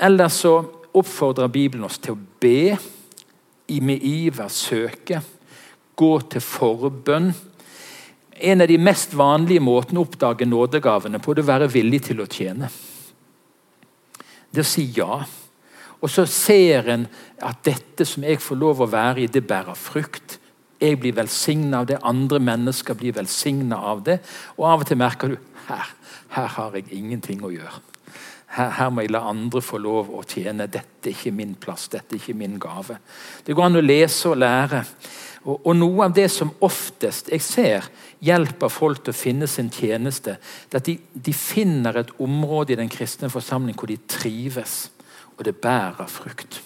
[0.00, 0.56] Ellers så
[0.94, 2.76] oppfordrer Bibelen oss til å be,
[3.80, 5.22] med iver søke,
[5.96, 7.30] gå til forbønn.
[8.34, 12.22] En av de mest vanlige måtene å oppdage nådegavene på, det å være villig til
[12.24, 12.70] å tjene.
[14.50, 15.20] Det å si ja.
[16.00, 17.06] Og så ser en
[17.42, 20.38] at dette som jeg får lov å være i, det bærer frukt.
[20.82, 24.18] Jeg blir velsigna av det, andre mennesker blir velsigna av det.
[24.58, 25.90] Og av og til merker du her,
[26.34, 27.80] her har jeg ingenting å gjøre.
[28.54, 30.68] Her, her, må jeg la andre få lov å tjene.
[30.70, 33.00] Dette er ikke min plass, dette er ikke min gave.
[33.46, 34.84] Det går an å lese og lære.
[35.44, 37.88] Og, og noe av det som oftest jeg ser
[38.24, 40.38] hjelper folk til å finne sin tjeneste,
[40.70, 44.86] det er at de, de finner et område i den kristne forsamling hvor de trives,
[45.36, 46.62] og det bærer frukt.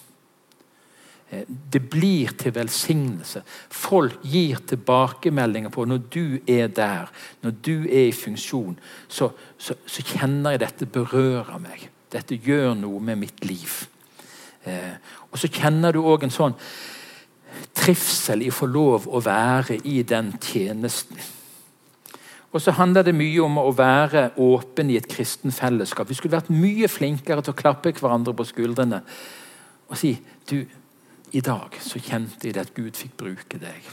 [1.31, 3.43] Eh, det blir til velsignelse.
[3.71, 7.11] Folk gir tilbakemeldinger på når du er der,
[7.43, 11.89] når du er i funksjon, så, så, så kjenner jeg dette berører meg.
[12.13, 13.83] Dette gjør noe med mitt liv.
[14.65, 14.95] Eh,
[15.33, 16.57] og så kjenner du òg en sånn
[17.77, 21.19] trivsel i å få lov å være i den tjenesten.
[22.49, 26.09] Og så handler det mye om å være åpen i et kristen fellesskap.
[26.09, 29.03] Vi skulle vært mye flinkere til å klappe hverandre på skuldrene
[29.89, 30.13] og si
[30.49, 30.61] du,
[31.33, 33.89] i dag så kjente jeg det at Gud fikk bruke deg.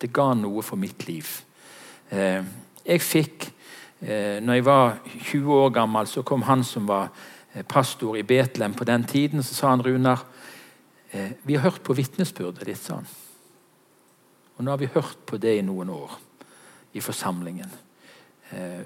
[0.00, 1.28] Det ga noe for mitt liv.
[2.12, 2.40] Eh,
[2.84, 3.48] jeg fikk
[4.00, 7.10] eh, når jeg var 20 år gammel, så kom han som var
[7.52, 9.44] eh, pastor i Betlehem på den tiden.
[9.44, 10.24] Så sa han Runar,
[11.10, 13.08] vi har hørt på vitnesbyrdet ditt, sa han.
[14.56, 16.18] Og nå har vi hørt på det i noen år
[16.92, 17.70] i forsamlingen.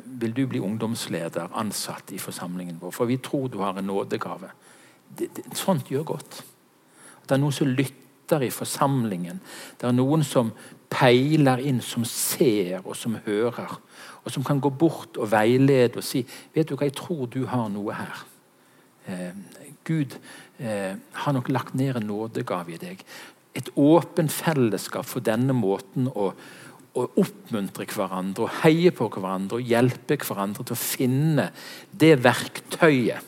[0.04, 2.92] Vil du bli ungdomsleder, ansatt i forsamlingen vår?
[2.94, 4.52] For vi tror du har en nådegave.
[5.18, 6.44] Det, det, sånt gjør godt.
[7.22, 9.40] At det er noen som lytter i forsamlingen.
[9.80, 10.52] Det er noen som
[10.92, 13.78] peiler inn, som ser og som hører.
[14.24, 16.22] Og som kan gå bort og veilede og si
[16.54, 18.24] vet du hva, jeg tror du har noe her.
[19.08, 19.32] Eh,
[19.84, 20.16] Gud
[20.58, 23.04] eh, har nok lagt ned en nådegave i deg.
[23.54, 26.32] et åpent fellesskap for denne måten å,
[26.98, 31.44] å oppmuntre hverandre, og heie på hverandre og hjelpe hverandre til å finne
[31.92, 33.22] det verktøyet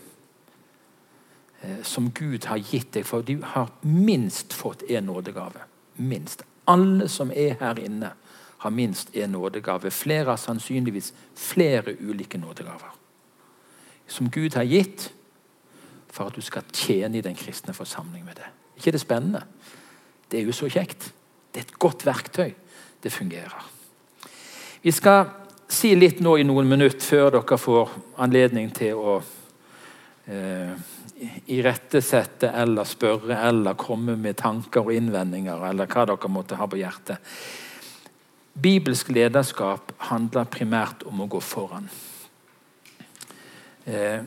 [1.63, 3.07] eh, som Gud har gitt deg.
[3.07, 5.63] For du har minst fått en nådegave.
[6.03, 6.43] Minst.
[6.67, 8.11] Alle som er her inne,
[8.59, 9.91] har minst en nådegave.
[9.95, 12.95] Flere har sannsynligvis flere ulike nådegaver.
[14.07, 15.13] Som Gud har gitt
[16.17, 18.49] for at du skal tjene i den kristne forsamling med det.
[18.77, 19.43] ikke det spennende?
[20.31, 21.13] Det er jo så kjekt.
[21.53, 22.55] Det er et godt verktøy.
[23.03, 23.71] Det fungerer.
[24.83, 25.27] Vi skal
[25.69, 27.93] si litt nå i noen minutter før dere får
[28.23, 29.17] anledning til å
[30.27, 30.73] eh,
[31.53, 36.81] irettesette eller spørre eller komme med tanker og innvendinger eller hva dere måtte ha på
[36.81, 37.19] hjertet.
[38.57, 41.91] Bibelsk lederskap handler primært om å gå foran.
[43.85, 44.23] Eh,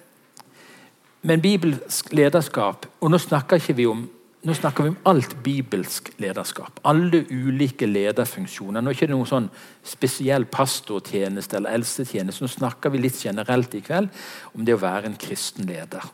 [1.22, 4.08] men bibelsk lederskap Og nå snakker vi om
[4.40, 6.78] nå snakker vi om alt bibelsk lederskap.
[6.88, 8.80] Alle ulike lederfunksjoner.
[8.80, 9.50] Nå er det ikke noen sånn
[9.84, 12.46] spesiell pastortjeneste eller eldstetjeneste.
[12.46, 14.08] Nå snakker vi litt generelt i kveld
[14.54, 16.08] om det å være en kristen leder.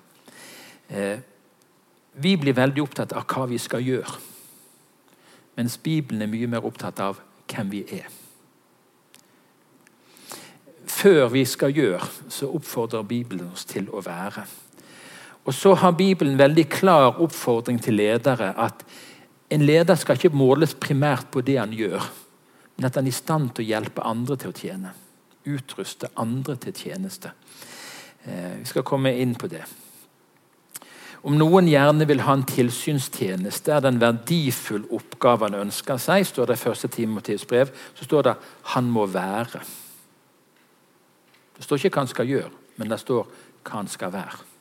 [0.90, 1.22] Eh,
[2.18, 4.18] vi blir veldig opptatt av hva vi skal gjøre.
[5.62, 8.10] Mens Bibelen er mye mer opptatt av hvem vi er.
[10.90, 14.50] Før vi skal gjøre, så oppfordrer Bibelen oss til å være.
[15.46, 18.82] Og så har Bibelen veldig klar oppfordring til ledere at
[19.54, 22.02] en leder skal ikke måles primært på det han gjør,
[22.76, 24.94] men at han er i stand til å hjelpe andre til å tjene.
[25.46, 27.32] Utruste andre til tjeneste.
[28.26, 29.62] Eh, vi skal komme inn på det.
[31.26, 36.26] Om noen gjerne vil ha en tilsynstjeneste, er det en verdifull oppgave han ønsker seg,
[36.26, 36.92] står det i 1.
[36.94, 38.36] Timoteus brev, så står det
[38.74, 39.64] 'han må være'.
[41.56, 43.26] Det står ikke hva han skal gjøre, men det står
[43.64, 44.55] hva han skal være.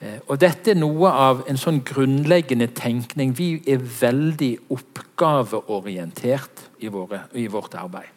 [0.00, 3.36] Eh, og Dette er noe av en sånn grunnleggende tenkning.
[3.36, 8.10] Vi er veldig oppgaveorientert i, våre, i vårt arbeid.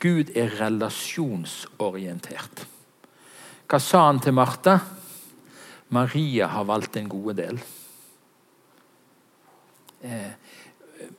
[0.00, 2.66] Gud er relasjonsorientert.
[3.68, 4.78] Hva sa han til Martha?
[5.94, 7.56] Maria har valgt en gode del.
[10.04, 10.32] Eh,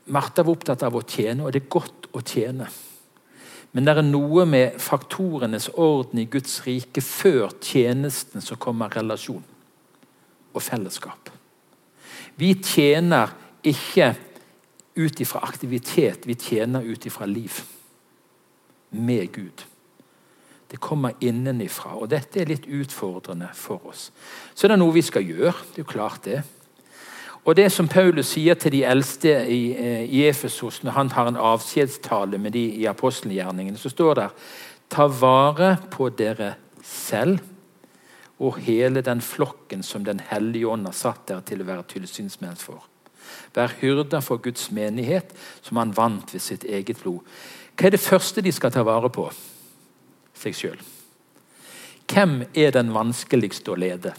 [0.10, 2.68] Martha var opptatt av å tjene, og det er godt å tjene.
[3.76, 9.46] Men det er noe med faktorenes orden i Guds rike før tjenesten som kommer relasjon
[10.56, 11.30] og fellesskap.
[12.36, 13.32] Vi tjener
[13.64, 14.14] ikke
[14.96, 17.62] ut ifra aktivitet, vi tjener ut ifra liv.
[18.90, 19.66] Med Gud.
[20.72, 24.10] Det kommer innenifra, og dette er litt utfordrende for oss.
[24.56, 25.54] Så det er noe vi skal gjøre.
[25.72, 26.44] Det er jo klart, det.
[27.46, 31.28] Og det som Paulus sier til de eldste i, eh, i Efesos når han har
[31.28, 34.30] en avskjedstale med de i apostelgjerningene, så står det
[34.90, 37.40] Ta vare på dere selv
[38.40, 42.60] og hele den flokken som Den hellige ånd har satt der til å være tilsynsmenn
[42.60, 42.84] for.
[43.56, 45.32] Vær hyrder for Guds menighet,
[45.62, 47.24] som han vant ved sitt eget blod.
[47.76, 49.30] Hva er det første de skal ta vare på?
[50.36, 50.82] Seg sjøl.
[52.12, 54.14] Hvem er den vanskeligste å lede?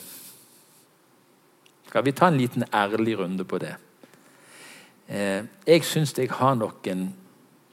[1.86, 3.76] Skal vi ta en liten ærlig runde på det?
[5.08, 7.06] Eh, jeg syns jeg har noen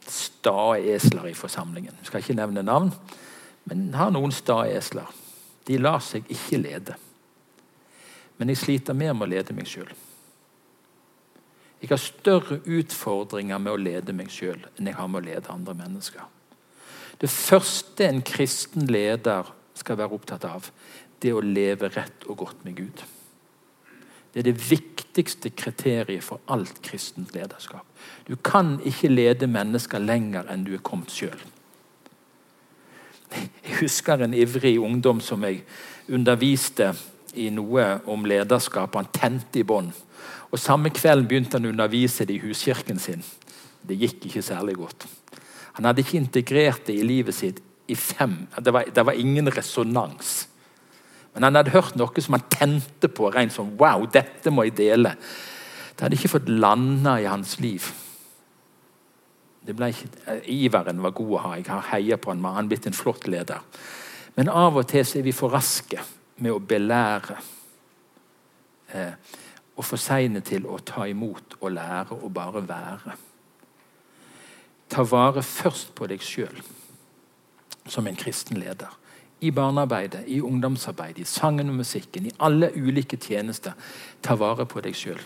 [0.06, 1.96] sta esler i forsamlingen.
[2.00, 2.92] Jeg skal ikke nevne navn,
[3.66, 5.10] men har noen sta esler.
[5.68, 6.96] De lar seg ikke lede.
[8.38, 9.92] Men jeg sliter mer med å lede meg sjøl.
[11.84, 15.52] Jeg har større utfordringer med å lede meg sjøl enn jeg har med å lede
[15.52, 16.24] andre mennesker.
[17.20, 20.70] Det første en kristen leder skal være opptatt av,
[21.20, 23.04] det er å leve rett og godt med Gud.
[24.34, 27.86] Det er det viktigste kriteriet for alt kristent lederskap.
[28.26, 31.38] Du kan ikke lede mennesker lenger enn du er kommet sjøl.
[33.34, 35.64] Jeg husker en ivrig ungdom som jeg
[36.12, 36.92] underviste
[37.40, 38.96] i noe om lederskap.
[38.96, 39.90] Han tente i bånn.
[40.54, 43.24] Og Samme kveld begynte han å undervise det i huskirken sin.
[43.84, 45.08] Det gikk ikke særlig godt.
[45.80, 49.50] Han hadde ikke integrert det i livet sitt i fem Det var, det var ingen
[49.52, 50.48] resonans.
[51.34, 53.32] Men han hadde hørt noe som han tente på.
[53.34, 55.16] rent sånn, Wow, dette må jeg dele.
[55.94, 57.90] Det hadde ikke fått landa i hans liv.
[59.68, 61.56] Ikke, eh, iveren var god å ha.
[61.56, 63.62] Jeg har heia på han, han blitt en flott leder.
[64.36, 66.02] Men av og til så er vi for raske
[66.38, 67.38] med å belære.
[68.94, 69.14] Eh,
[69.78, 73.16] og for seine til å ta imot og lære og bare være.
[74.90, 76.60] Ta vare først på deg sjøl
[77.90, 78.92] som en kristen leder.
[79.44, 83.74] I barnearbeidet, i ungdomsarbeidet, i sangen og musikken, i alle ulike tjenester.
[84.22, 85.20] Ta vare på deg sjøl.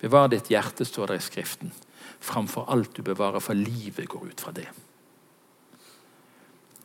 [0.00, 1.72] Bevar ditt hjerte, står det i Skriften
[2.24, 4.66] framfor alt du bevarer, for livet går ut fra det.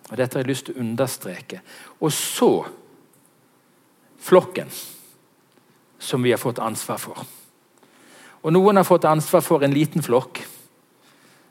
[0.10, 1.62] Og Dette har jeg lyst til å understreke.
[2.02, 2.52] Og så
[4.20, 4.72] flokken,
[6.00, 7.28] som vi har fått ansvar for.
[8.42, 10.42] Og noen har fått ansvar for en liten flokk.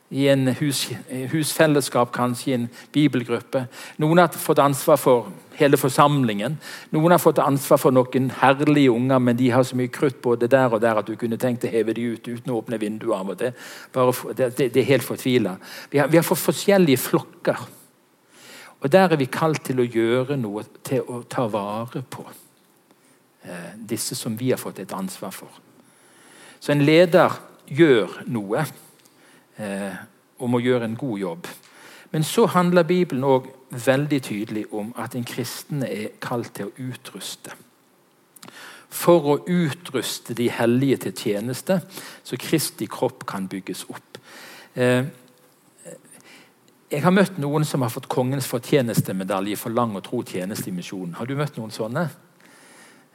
[0.09, 0.87] I en hus,
[1.31, 3.67] husfellesskap, kanskje i en bibelgruppe.
[4.01, 5.29] Noen har fått ansvar for
[5.59, 6.55] hele forsamlingen.
[6.95, 10.49] Noen har fått ansvar for noen herlige unger, men de har så mye krutt både
[10.51, 13.15] der og der at du kunne tenkt å heve de ut uten å åpne vinduet
[13.19, 13.53] av og til.
[13.93, 15.57] Det, det, det, er helt fortvila.
[15.91, 17.65] Vi, vi, har fått forskjellige flokker.
[18.79, 22.23] Og der er vi kalt til å gjøre noe, til å ta vare på
[23.43, 25.51] eh, disse som vi har fått et ansvar for.
[26.59, 27.35] Så en leder
[27.67, 28.63] gjør noe
[29.59, 29.95] eh,
[30.39, 31.47] om å gjøre en god jobb.
[32.11, 36.87] Men så handler Bibelen òg veldig tydelig om at en kristen er kalt til å
[36.89, 37.53] utruste.
[38.89, 41.77] For å utruste de hellige til tjeneste,
[42.25, 44.17] så Kristi kropp kan bygges opp.
[44.73, 45.03] Eh,
[46.89, 50.73] jeg har møtt noen som har fått kongens fortjenestemedalje for lang og tro tjeneste i
[50.73, 51.13] misjonen.
[51.19, 52.07] Har du møtt noen sånne?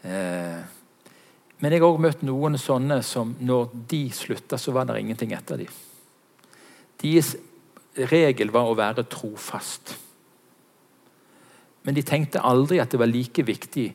[0.07, 0.61] Eh,
[1.59, 5.35] men jeg har også møtt noen sånne som når de slutta, så var det ingenting
[5.35, 5.75] etter dem.
[7.03, 7.35] Deres
[8.11, 9.95] regel var å være trofast.
[11.85, 13.91] Men de tenkte aldri at det var like viktig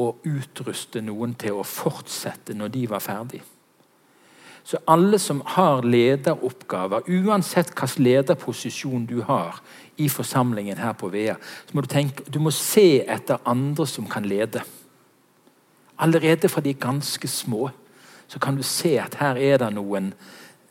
[0.00, 3.42] å utruste noen til å fortsette når de var ferdig.
[4.64, 9.58] Så alle som har lederoppgaver, uansett hvilken lederposisjon du har
[9.98, 11.34] i forsamlingen her på Vea,
[11.66, 14.62] så må du tenke, du må se etter andre som kan lede.
[15.98, 17.70] Allerede fra de ganske små
[18.28, 20.12] så kan du se at her er det noen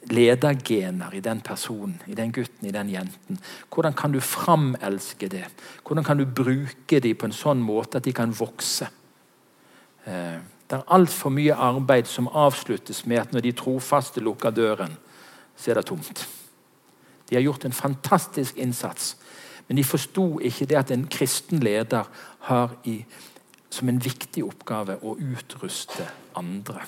[0.10, 3.40] ledergener i den personen, i den gutten, i den jenten.
[3.74, 5.46] Hvordan kan du framelske det?
[5.88, 8.90] Hvordan kan du bruke dem på en sånn måte at de kan vokse?
[10.06, 10.40] Eh,
[10.72, 14.96] det er altfor mye arbeid som avsluttes med at når de trofaste lukker døren,
[15.58, 16.28] så er det tomt.
[17.30, 19.18] De har gjort en fantastisk innsats,
[19.68, 22.08] men de forsto ikke det at en kristen leder
[22.48, 23.04] har i
[23.72, 26.84] som en viktig oppgave å utruste andre.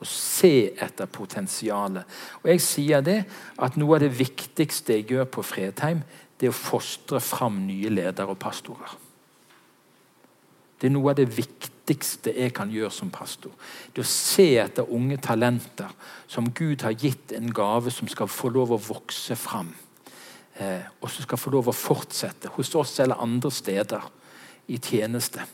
[0.00, 2.08] Å se etter potensialet.
[2.40, 3.18] Og jeg sier det
[3.60, 6.02] at Noe av det viktigste jeg gjør på Fredheim,
[6.40, 8.96] det er å fostre fram nye ledere og pastorer.
[10.80, 13.52] Det er noe av det viktigste jeg kan gjøre som pastor.
[13.92, 15.92] Det å se etter unge talenter
[16.24, 19.74] som Gud har gitt en gave som skal få lov å vokse fram.
[20.56, 24.08] Eh, og som skal få lov å fortsette hos oss eller andre steder
[24.72, 25.44] i tjeneste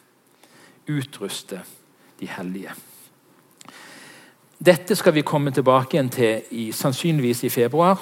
[0.86, 1.64] utruste
[2.20, 2.74] de hellige.
[4.57, 8.00] Dette skal vi komme tilbake igjen til i, sannsynligvis i februar.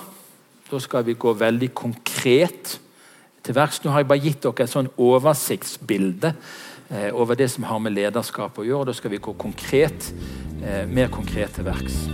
[0.71, 2.77] Da skal vi gå veldig konkret
[3.43, 3.83] til verks.
[3.83, 7.97] Nå har jeg bare gitt dere et sånn oversiktsbilde eh, over det som har med
[7.99, 8.93] lederskap å gjøre.
[8.93, 10.13] Da skal vi gå konkret,
[10.63, 12.05] eh, mer konkret til verks.